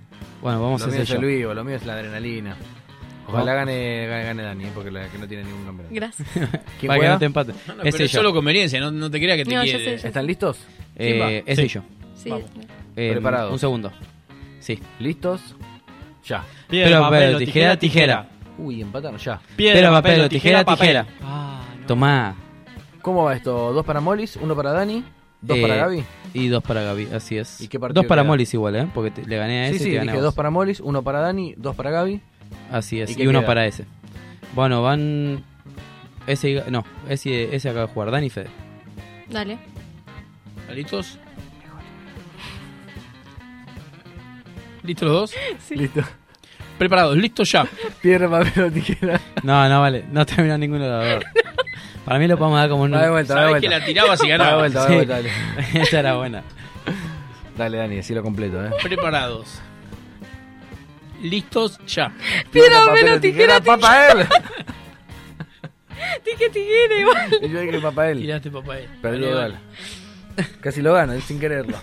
[0.41, 1.27] Bueno, vamos lo a mío hacer es el yo.
[1.29, 2.57] vivo, lo mío es la adrenalina.
[3.33, 5.95] Ojalá gane, gane, gane Dani, eh, porque la que no tiene ningún campeonato.
[5.95, 6.29] Gracias.
[6.35, 7.13] ¿Quién Para que juega?
[7.15, 7.53] no te empate.
[7.67, 9.99] No, no, ese pero es solo conveniencia, no, no te creas que te No, quiere.
[9.99, 10.59] sé, ¿Están listos?
[10.97, 11.31] ¿Quién va?
[11.33, 11.67] Eh, ese Sí.
[11.67, 11.83] y yo.
[12.15, 12.31] Sí.
[12.31, 12.51] Vamos.
[12.97, 13.53] Eh, Preparados.
[13.53, 13.93] Un segundo.
[14.59, 14.79] Sí.
[14.99, 15.41] ¿Listos?
[16.27, 16.45] Ya.
[16.69, 18.29] Piedra, papel, o tijera, tijera.
[18.59, 19.41] Uy, empataron ya.
[19.57, 21.07] Piedra, papel, o tijera, tijera.
[21.23, 22.35] Ah, Tomá.
[23.01, 23.73] ¿Cómo va esto?
[23.73, 24.37] ¿Dos para Molis?
[24.37, 25.03] ¿Uno para Dani?
[25.41, 26.05] ¿Dos Eh, para Gaby?
[26.33, 27.61] Y dos para Gaby, así es.
[27.61, 28.29] ¿Y qué partido dos para queda?
[28.29, 28.89] Molis igual, ¿eh?
[28.95, 31.03] Porque te- le gané a ese Sí, y sí, te gané dos para Molis, uno
[31.03, 32.21] para Dani, dos para Gaby.
[32.71, 33.17] Así es.
[33.17, 33.47] ¿Y Y, uno queda?
[33.47, 33.85] para ese.
[34.55, 35.43] Bueno, van...
[36.27, 38.49] Ese, y no, ese, ese acaba de jugar, Dani y Fede.
[39.29, 39.59] Dale.
[40.61, 41.19] ¿Están listos?
[44.83, 45.35] ¿Listos los dos?
[45.71, 46.03] Listo.
[46.79, 47.67] Preparados, listos ya.
[48.03, 49.21] Piedra, papel o tijera.
[49.43, 51.33] No, no vale, no terminó ninguno de los dos.
[52.11, 52.93] Para mí lo podemos dar como un...
[52.93, 53.69] Va de vuelta, Sabés vuelta.
[53.69, 54.59] que la tirabas y ganabas.
[54.59, 54.95] vuelta, va de Sí.
[54.97, 55.31] vuelta, dale.
[55.81, 56.43] Esa era buena.
[57.57, 58.71] Dale, Dani, decilo completo, ¿eh?
[58.83, 59.61] Preparados.
[61.23, 62.13] Listos ya.
[62.51, 64.27] Piedra, papel o tijera, Papael.
[66.25, 67.39] Dije tijera igual.
[67.43, 68.19] Y yo dije Papael.
[68.21, 68.89] Tiraste papel.
[69.01, 69.61] Perdí igual.
[70.61, 71.77] Casi lo gano, sin quererlo.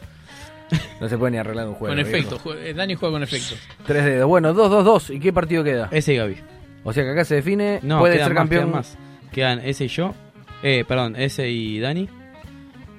[0.99, 1.93] No se puede ni arreglar un juego.
[1.95, 2.37] Con efecto.
[2.43, 3.55] jue- eh, Dani juega con efecto.
[3.85, 4.27] Tres dedos.
[4.27, 5.09] Bueno, dos, dos, dos.
[5.09, 5.87] ¿Y qué partido queda?
[5.91, 6.35] Ese Gaby.
[6.83, 7.79] O sea que acá se define.
[7.83, 8.71] No, puede ser más, campeón.
[8.71, 8.97] más.
[9.37, 10.15] Quedan ese y yo.
[10.63, 12.09] Eh, perdón, ese y Dani.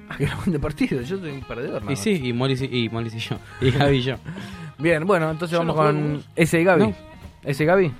[0.07, 1.01] Ah, que no de partido.
[1.01, 1.81] Yo soy un perdedor.
[1.81, 3.37] nada Y sí, y Molly, y Molly y yo.
[3.59, 4.15] Y Gaby y yo.
[4.77, 6.81] Bien, bueno, entonces Yo vamos no con ese y Gaby.
[6.83, 6.95] No.
[7.43, 7.91] ¿Ese y Gaby?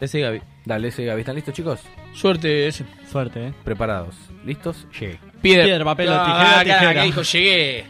[0.00, 0.42] Ese y Gaby.
[0.64, 1.20] Dale, ese y Gaby.
[1.20, 1.80] ¿Están listos, chicos?
[2.12, 2.84] Suerte ese.
[3.08, 3.54] Suerte, eh.
[3.62, 4.16] Preparados.
[4.44, 4.88] ¿Listos?
[4.98, 5.20] Llegué.
[5.40, 7.84] Piedra, Piedra, papel o Ah, tijera, cara, que dijo, llegué.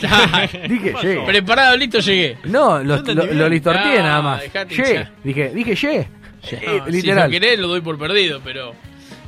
[0.68, 1.20] Dije, llegué.
[1.26, 2.38] Preparado, listo, llegué.
[2.44, 3.38] No, lo, lo, bien.
[3.38, 4.40] lo listorteé Ah, nada más.
[4.40, 5.08] dejate Llegué.
[5.22, 6.08] Dije, dije, llegué.
[6.52, 7.24] Eh, No, Si literal.
[7.24, 8.72] no querés, lo doy por perdido, pero.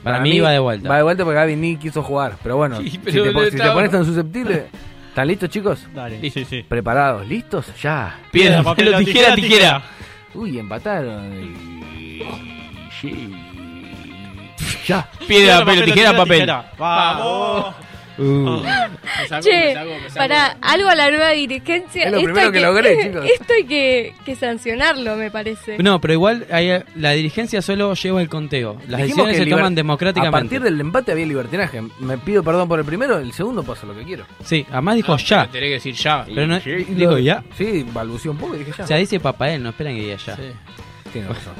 [0.02, 0.88] Para, mí va de vuelta.
[0.88, 2.36] Va de vuelta porque Gaby ni quiso jugar.
[2.42, 4.66] Pero bueno, Sí, si, te, si pones tan susceptible.
[5.08, 5.86] ¿Están listos, chicos?
[5.94, 6.64] Dale, sí, sí.
[6.66, 7.26] ¿Preparados?
[7.26, 7.66] ¿Listos?
[7.82, 8.18] Ya.
[8.30, 9.82] Piedra, papel o tijera, tijera.
[10.34, 11.32] Uy, empataron.
[11.34, 12.22] Y-
[13.00, 13.34] Sí.
[14.86, 15.08] Ya.
[15.26, 16.28] Piedra, papel tijera, papel.
[16.36, 16.72] tijera.
[16.78, 17.74] Vamos.
[18.22, 18.62] Uh.
[18.62, 19.74] Me sacó, Che,
[20.14, 22.04] para algo a la nueva dirigencia.
[22.04, 23.24] Es lo esto primero hay que logré, chicos.
[23.40, 25.78] Esto hay que, que sancionarlo, me parece.
[25.78, 28.78] No, pero igual hay- la dirigencia solo lleva el conteo.
[28.88, 30.36] Las Dijimos decisiones se toman democráticamente.
[30.36, 31.82] A partir del empate había libertinaje.
[32.00, 34.24] Me pido perdón por el primero, el segundo pasa lo que quiero.
[34.44, 35.40] Sí, además dijo Ah, ya.
[35.40, 36.24] pero Tenés que decir ya.
[36.26, 37.42] Pero no, Sí, dijo lo- ya.
[37.58, 38.84] Sí, balbuceó un poco y dije ya.
[38.84, 40.36] O sea, dice papael, no esperan que diga ya.
[40.36, 40.42] Sí.
[41.12, 41.54] Tiene razón.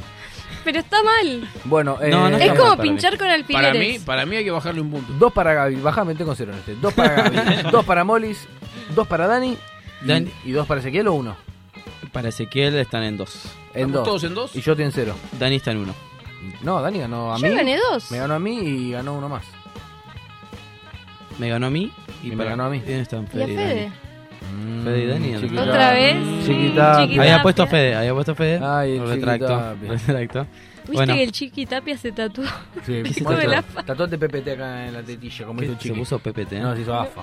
[0.64, 1.48] Pero está mal.
[1.64, 3.68] Bueno, eh, No, no Es está como pinchar con alfileres.
[3.70, 5.12] Para mí, para mí hay que bajarle un punto.
[5.14, 5.76] dos para Gaby.
[5.76, 6.74] Bajame, tengo cero en este.
[6.76, 8.47] Dos para Gaby, dos para Molis,
[8.94, 9.56] dos para Dani.
[10.02, 10.30] y- Dani.
[10.44, 11.36] ¿Y dos para Ezequiel o uno?
[12.12, 13.44] Para Ezequiel están en dos.
[13.74, 14.05] En ¿Estamos dos.
[14.05, 14.55] todos en dos?
[14.56, 15.14] Y yo estoy en cero.
[15.39, 15.94] Dani está en uno.
[16.62, 17.55] No, Dani ganó a Yo mí.
[17.55, 18.10] gané dos.
[18.10, 19.44] Me ganó a mí y ganó uno más.
[21.39, 21.90] me ganó a mí.
[22.22, 22.80] Y, Y me para- ganó a mí.
[22.84, 23.64] ¿Quién están ¿Y a Fede y Fede?
[23.66, 23.80] Dani?
[23.80, 23.93] Fede
[24.52, 25.32] y Dani.
[25.32, 25.68] ¿dónde Chiquita- están?
[25.68, 26.16] ¿Otra vez?
[26.46, 27.02] Chiquita.
[27.02, 27.22] Chiquita.
[27.22, 28.60] Había puesto a Fede, había puesto a Fede.
[28.62, 29.74] Ay, el retracto.
[29.88, 30.46] Retracto.
[30.82, 32.44] ¿Viste Bueno, que el Chiqui Tapia se tatuó?
[32.84, 33.24] Sí, ¿Qué se?
[33.54, 33.84] AFA.
[33.84, 35.98] Tatuate PPT acá en la tetilla, como hizo se Chiqui.
[36.00, 36.54] puso PPT.
[36.54, 37.22] No, se hizo AFA.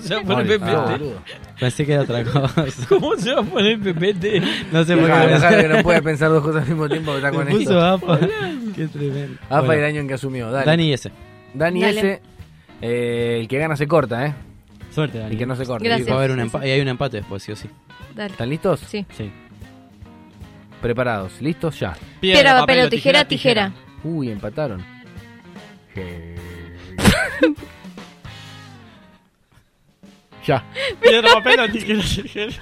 [0.00, 1.60] Se va a poner PPT?
[1.60, 2.64] Pensé que era otra cosa.
[2.88, 4.72] ¿Cómo se va a poner PPT?
[4.72, 5.56] No sé por qué.
[5.62, 7.82] que no puede pensar dos cosas al mismo tiempo que está Se con puso esto.
[7.84, 8.18] AFA.
[8.74, 9.38] Qué tremendo.
[9.50, 10.50] AFA Bueno, y el año en que asumió.
[10.50, 10.64] Dale.
[10.64, 11.12] Dani y ese.
[11.52, 11.84] Dani.
[11.84, 12.22] S.
[12.80, 14.34] eh, el que gana se corta, ¿eh?
[14.96, 15.32] Suerte, Dani.
[15.32, 15.84] El que no se corta.
[15.84, 16.08] Gracias.
[16.08, 16.50] Va a haber un.
[16.64, 17.68] Y hay un empate después, sí o sí.
[18.14, 18.30] Dale.
[18.32, 18.80] ¿Están listos?
[18.80, 19.04] Sí.
[19.14, 19.30] Sí.
[20.80, 21.32] Preparados.
[21.42, 21.78] ¿Listos?
[21.78, 21.94] Ya.
[22.20, 23.72] Piedra, papel o tijera, tijera.
[24.02, 24.82] Uy, empataron.
[30.46, 30.62] ya.
[31.00, 32.52] Piedra, papel o tijera, tijera.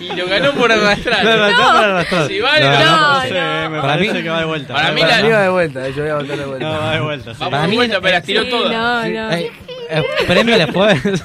[0.00, 1.24] Y lo ganó por arrastrar.
[1.24, 2.28] Lo ganó por arrastrar.
[2.28, 2.78] Si vale, ganó.
[2.78, 3.14] ganó.
[3.14, 3.28] No sé,
[3.68, 4.74] me Para parece mí- que va de vuelta.
[4.74, 6.64] para mí Para la- mí va de vuelta, yo voy a votar de vuelta.
[6.72, 7.34] No, va de vuelta.
[7.34, 7.40] sí.
[7.40, 8.72] Vamos Para de mí- vuelta, pero las tiró Sí, todas.
[8.72, 9.36] no, no.
[9.90, 11.24] Eh, premio al esfuerzo.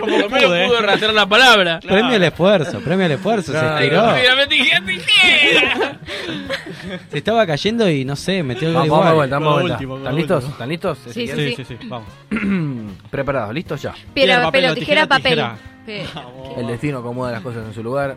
[0.00, 1.80] Por lo menos pudo arrastrar la palabra.
[1.80, 2.80] premio al esfuerzo.
[2.80, 3.52] Premio al esfuerzo.
[3.52, 3.78] Claro.
[3.78, 4.14] Se estiró.
[7.10, 9.16] Se estaba cayendo y no sé, metió el gol Vamos, vamos igual.
[9.16, 9.82] vuelta, vamos vuelta.
[9.84, 10.44] lo ¿Están listos?
[10.44, 10.98] ¿Están listos?
[11.10, 11.26] Sí?
[11.28, 12.08] Sí, sí, sí, vamos.
[13.10, 13.94] Preparados, listos ya.
[14.14, 15.22] Piedra, papel tijera, papel.
[15.34, 15.56] tijera.
[15.86, 16.04] Pe-
[16.58, 18.16] El destino acomoda las cosas en su lugar.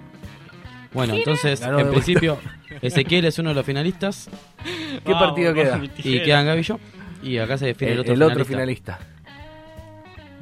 [0.93, 2.37] Bueno, entonces, en principio,
[2.81, 4.29] Ezequiel es uno de los finalistas.
[4.63, 6.01] ¿Qué Vamos, partido vamos, queda?
[6.03, 6.79] Y quedan Gaby y yo.
[7.23, 8.97] Y acá se define El, el, otro, el otro finalista.
[8.97, 9.20] finalista.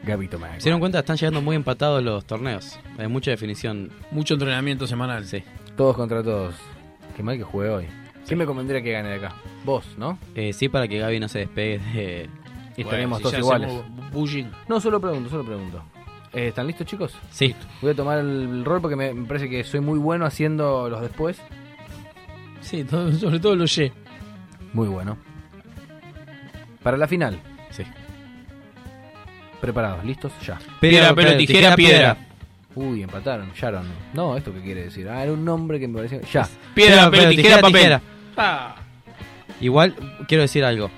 [0.04, 0.58] Gabito Mac.
[0.58, 1.00] ¿Se dieron cuenta?
[1.00, 2.80] Están llegando muy empatados los torneos.
[2.98, 3.90] Hay mucha definición.
[4.12, 5.26] Mucho entrenamiento semanal.
[5.26, 5.44] Sí.
[5.76, 6.56] Todos contra todos.
[7.16, 7.86] Qué mal que juegue hoy.
[8.26, 9.34] ¿Quién me convendría que gane de acá?
[9.66, 10.18] Vos, ¿no?
[10.36, 12.30] Eh, sí, para que Gaby no se despegue de...
[12.78, 13.72] Y Bueno, tenemos si todos iguales.
[14.14, 14.46] bullying.
[14.68, 15.84] No, solo pregunto, solo pregunto.
[16.32, 17.14] Eh, ¿Están listos, chicos?
[17.32, 17.56] Sí.
[17.82, 21.02] Voy a tomar el rol porque me, me parece que soy muy bueno haciendo los
[21.02, 21.42] después.
[22.62, 23.92] Sí, todo- sobre todo los ye.
[24.74, 25.18] Muy bueno.
[26.84, 27.40] Para la final.
[29.62, 30.58] Preparados, listos, ya.
[30.80, 32.18] Piedra, papel o tijera, piedra.
[32.76, 33.52] Uy, empataron.
[33.54, 33.86] Sharon.
[34.14, 35.10] No, ¿esto qué quiere decir?
[35.10, 36.22] Ah, era un nombre que me parecía.
[36.32, 36.48] Ya.
[36.74, 37.74] Piedra, papel, tijera, papel.
[37.74, 38.02] tijera.
[38.38, 38.76] Ah.
[39.60, 39.96] Igual,
[40.28, 40.90] quiero decir algo.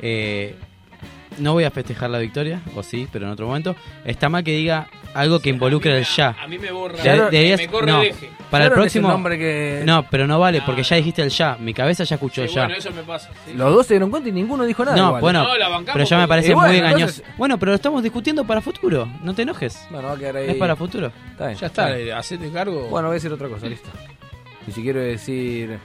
[0.00, 0.54] Eh,
[1.38, 3.74] no voy a festejar la victoria, o sí, pero en otro momento.
[4.04, 6.36] Está mal que diga algo que involucre el ya.
[6.40, 6.96] A mí me borra.
[7.02, 8.30] De- deberías- me corre no, el eje.
[8.50, 9.08] para el es próximo.
[9.08, 11.56] un nombre que- No, pero no vale, porque ya dijiste el ya.
[11.58, 12.62] Mi cabeza ya escuchó Sí, el ya.
[12.62, 13.30] bueno, eso me pasa.
[13.46, 13.52] sí.
[13.54, 14.96] Los dos se dieron cuenta y ninguno dijo nada.
[14.96, 15.20] No, igual.
[15.22, 17.04] bueno, No, la bancamos pero ya me parece Y bueno, muy engañoso.
[17.16, 19.08] entonces- Bueno, pero lo estamos discutiendo para futuro.
[19.22, 19.86] No te enojes.
[19.90, 20.50] Bueno, va a quedar ahí.
[20.50, 21.10] Es para futuro.
[21.32, 21.58] Está bien.
[21.58, 22.88] Ya está, eh, hacete cargo.
[22.88, 23.88] Bueno, voy a decir otra cosa, listo.
[24.68, 25.78] Y si quiero decir.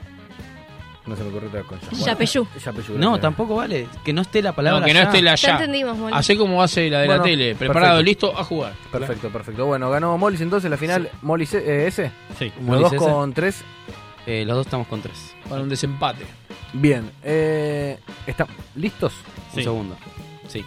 [1.06, 1.82] No se me ocurre otra cosa.
[1.92, 2.46] Yapeyú.
[2.64, 3.22] Yapeyú, No, gracias.
[3.22, 3.88] tampoco vale.
[4.04, 5.06] Que no esté la palabra No, que no ya.
[5.06, 5.54] esté la Ya ya.
[5.56, 6.16] entendimos, Molly.
[6.16, 7.56] Hacé como hace la de la tele.
[7.56, 8.28] Preparado, perfecto.
[8.28, 8.74] listo, a jugar.
[8.92, 9.66] Perfecto, perfecto.
[9.66, 11.10] Bueno, ganó Molis entonces la final.
[11.24, 12.12] Molis eh, S.
[12.38, 12.52] Sí.
[12.58, 13.64] Los Molis dos con tres.
[14.28, 15.34] Eh, los dos estamos con tres.
[15.50, 16.24] Para un desempate.
[16.74, 17.10] Bien.
[17.24, 17.98] Eh,
[18.28, 19.14] ¿Están listos?
[19.54, 19.64] Un Sí.
[19.64, 19.98] segundo.
[20.48, 20.64] Sí.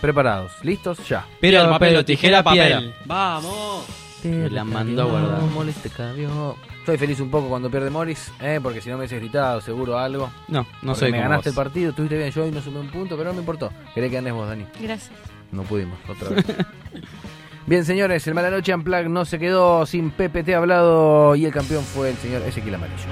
[0.00, 0.52] Preparados.
[0.62, 1.06] ¿Listos?
[1.06, 1.26] Ya.
[1.40, 2.82] Piedra, papel o tijera, piedra.
[3.04, 3.84] Vamos.
[4.24, 5.42] Me la mandó a guardar.
[5.52, 6.56] Molis te cambió.
[6.82, 9.96] Estoy feliz un poco cuando pierde Moris, eh, porque si no me hubiese gritado seguro
[9.96, 10.32] algo.
[10.48, 11.56] No, no Porque soy me como ganaste vos.
[11.58, 13.70] el partido, estuviste bien yo y no sumé un punto, pero no me importó.
[13.94, 14.66] Quería que andes vos, Dani.
[14.80, 15.12] Gracias.
[15.52, 16.44] No pudimos, otra vez.
[17.66, 21.84] Bien, señores, el Mala Noche Unplugged no se quedó sin PPT hablado y el campeón
[21.84, 23.04] fue el señor Ezequiel Amarillo.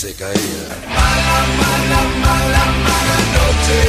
[0.00, 0.32] Mientras se caía.
[0.88, 3.80] Mala, mala, mala, mala noche.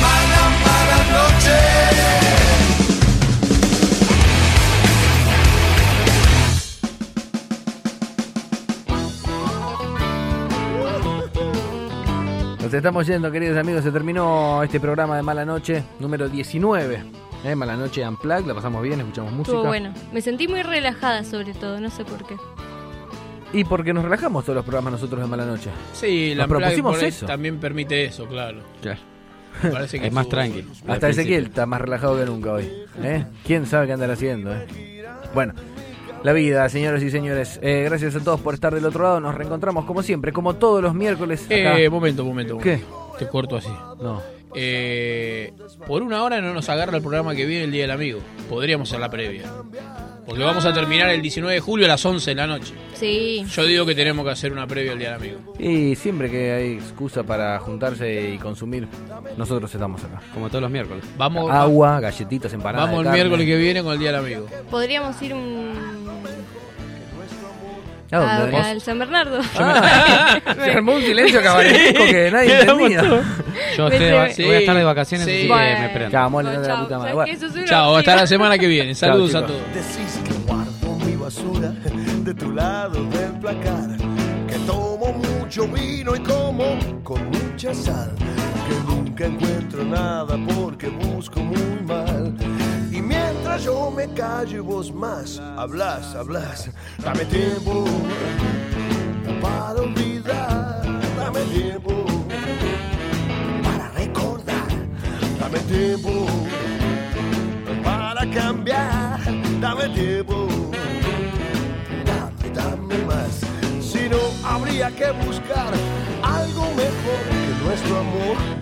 [0.00, 1.58] Mala, mala noche.
[12.62, 13.84] Nos estamos yendo, queridos amigos.
[13.84, 17.04] Se terminó este programa de Mala Noche, número 19.
[17.44, 17.54] ¿eh?
[17.54, 19.56] Mala Noche Unplugged, la pasamos bien, escuchamos música.
[19.56, 19.92] Estuvo bueno.
[20.12, 22.36] Me sentí muy relajada sobre todo, no sé por qué.
[23.52, 25.70] Y porque nos relajamos todos los programas nosotros de Mala Noche.
[25.92, 27.26] Sí, la Nos propusimos por eso.
[27.26, 28.60] también permite eso, claro.
[28.80, 29.00] Claro.
[29.70, 30.64] Parece que Es más estuvo- tranqui.
[30.88, 32.70] Hasta Ezequiel está más relajado que nunca hoy.
[33.02, 33.26] ¿eh?
[33.46, 34.52] ¿Quién sabe qué andar haciendo?
[34.54, 35.04] eh?
[35.34, 35.52] Bueno,
[36.24, 37.60] la vida, señoras y señores.
[37.62, 39.20] Eh, gracias a todos por estar del otro lado.
[39.20, 41.44] Nos reencontramos como siempre, como todos los miércoles.
[41.44, 41.78] acá.
[41.78, 42.56] Eh, momento, momento.
[42.56, 42.80] ¿Qué?
[43.18, 43.68] Te corto así.
[44.00, 44.22] No.
[44.54, 45.52] Eh,
[45.86, 48.20] por una hora no nos agarra el programa que viene el Día del Amigo.
[48.48, 49.44] Podríamos hacer la previa.
[50.26, 52.74] Porque vamos a terminar el 19 de julio a las 11 de la noche.
[52.94, 53.44] Sí.
[53.50, 55.54] Yo digo que tenemos que hacer una previa al Día del Amigo.
[55.58, 58.86] Y siempre que hay excusa para juntarse y consumir,
[59.36, 60.20] nosotros estamos acá.
[60.32, 61.04] Como todos los miércoles.
[61.16, 62.88] Vamos, Agua, galletitas, empanadas.
[62.88, 63.18] vamos de el carne.
[63.24, 64.46] miércoles que viene con el Día del Amigo.
[64.70, 65.72] Podríamos ir un...
[68.12, 68.56] ¿A a- dónde?
[68.58, 69.40] al San Bernardo.
[69.58, 73.02] Ah, se armó un silencio caballeresco que nadie entendía.
[73.76, 75.32] Yo estoy de va- se- voy a estar de vacaciones, Sí.
[75.38, 75.76] así Bueno.
[75.76, 76.10] que me prendo.
[76.10, 76.84] Chao, mole, No, de la chao.
[76.84, 77.12] puta madre.
[77.36, 77.66] ¿Sabes Bueno.
[77.66, 78.94] Chao, hasta la semana que viene.
[78.94, 79.56] Saludos a chicos.
[79.56, 79.74] todos.
[79.74, 81.72] Decís que guardo mi basura
[82.24, 83.88] de tu lado del placar,
[84.48, 91.40] que tomo mucho vino y como con mucha sal, que nunca encuentro nada porque busco
[91.40, 92.34] muy mal.
[93.62, 96.68] Yo me callo y vos más, hablas, hablas,
[96.98, 97.84] dame tiempo
[99.40, 100.82] para olvidar,
[101.16, 102.04] dame tiempo
[103.62, 104.68] para recordar,
[105.38, 106.26] dame tiempo
[107.84, 109.02] para cambiar.
[109.62, 110.48] Dame tiempo,
[112.04, 113.42] dame, dame más.
[113.80, 115.72] Si no, habría que buscar
[116.20, 118.61] algo mejor que nuestro amor.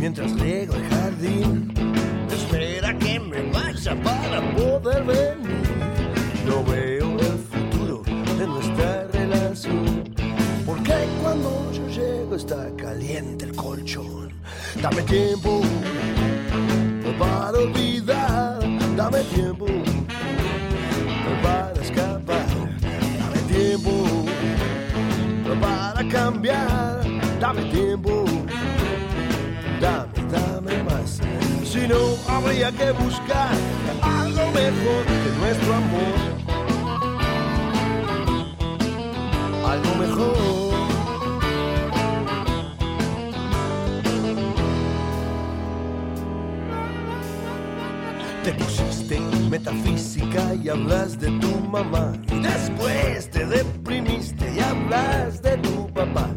[0.00, 1.74] Mientras riego el jardín.
[2.32, 5.60] Espera que me vaya para poder venir.
[6.46, 8.02] No veo el futuro
[8.38, 10.04] de nuestra relación.
[10.64, 14.32] Porque cuando yo llego está caliente el colchón.
[14.82, 15.60] Dame tiempo
[17.18, 18.58] para olvidar.
[18.96, 19.66] Dame tiempo
[21.42, 22.46] para escapar.
[23.18, 23.90] Dame tiempo
[25.60, 27.00] para cambiar.
[27.40, 28.24] Dame tiempo,
[31.90, 33.50] Si no, habría que buscar
[34.00, 36.18] algo mejor que nuestro amor.
[39.66, 40.36] Algo mejor.
[48.44, 52.12] Te pusiste metafísica y hablas de tu mamá.
[52.30, 56.28] Y después te deprimiste y hablas de tu papá.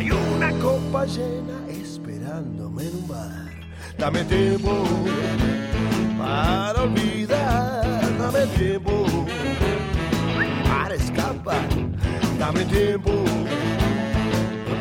[0.00, 3.50] Hay una copa llena esperándome en un bar.
[3.98, 4.84] Dame tiempo
[6.18, 8.00] para olvidar.
[8.18, 9.04] dame tiempo
[10.68, 11.68] para escapar,
[12.38, 13.12] dame tiempo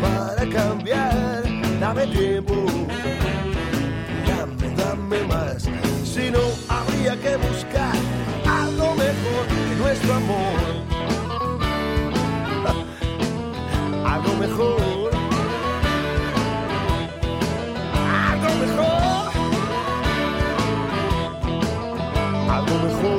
[0.01, 1.43] para cambiar,
[1.81, 2.55] dame tiempo,
[4.25, 5.67] dame, dame más.
[6.05, 7.95] Si no, habría que buscar
[8.47, 10.59] algo mejor que nuestro amor.
[14.05, 14.98] Algo mejor.
[22.69, 23.18] Algo mejor.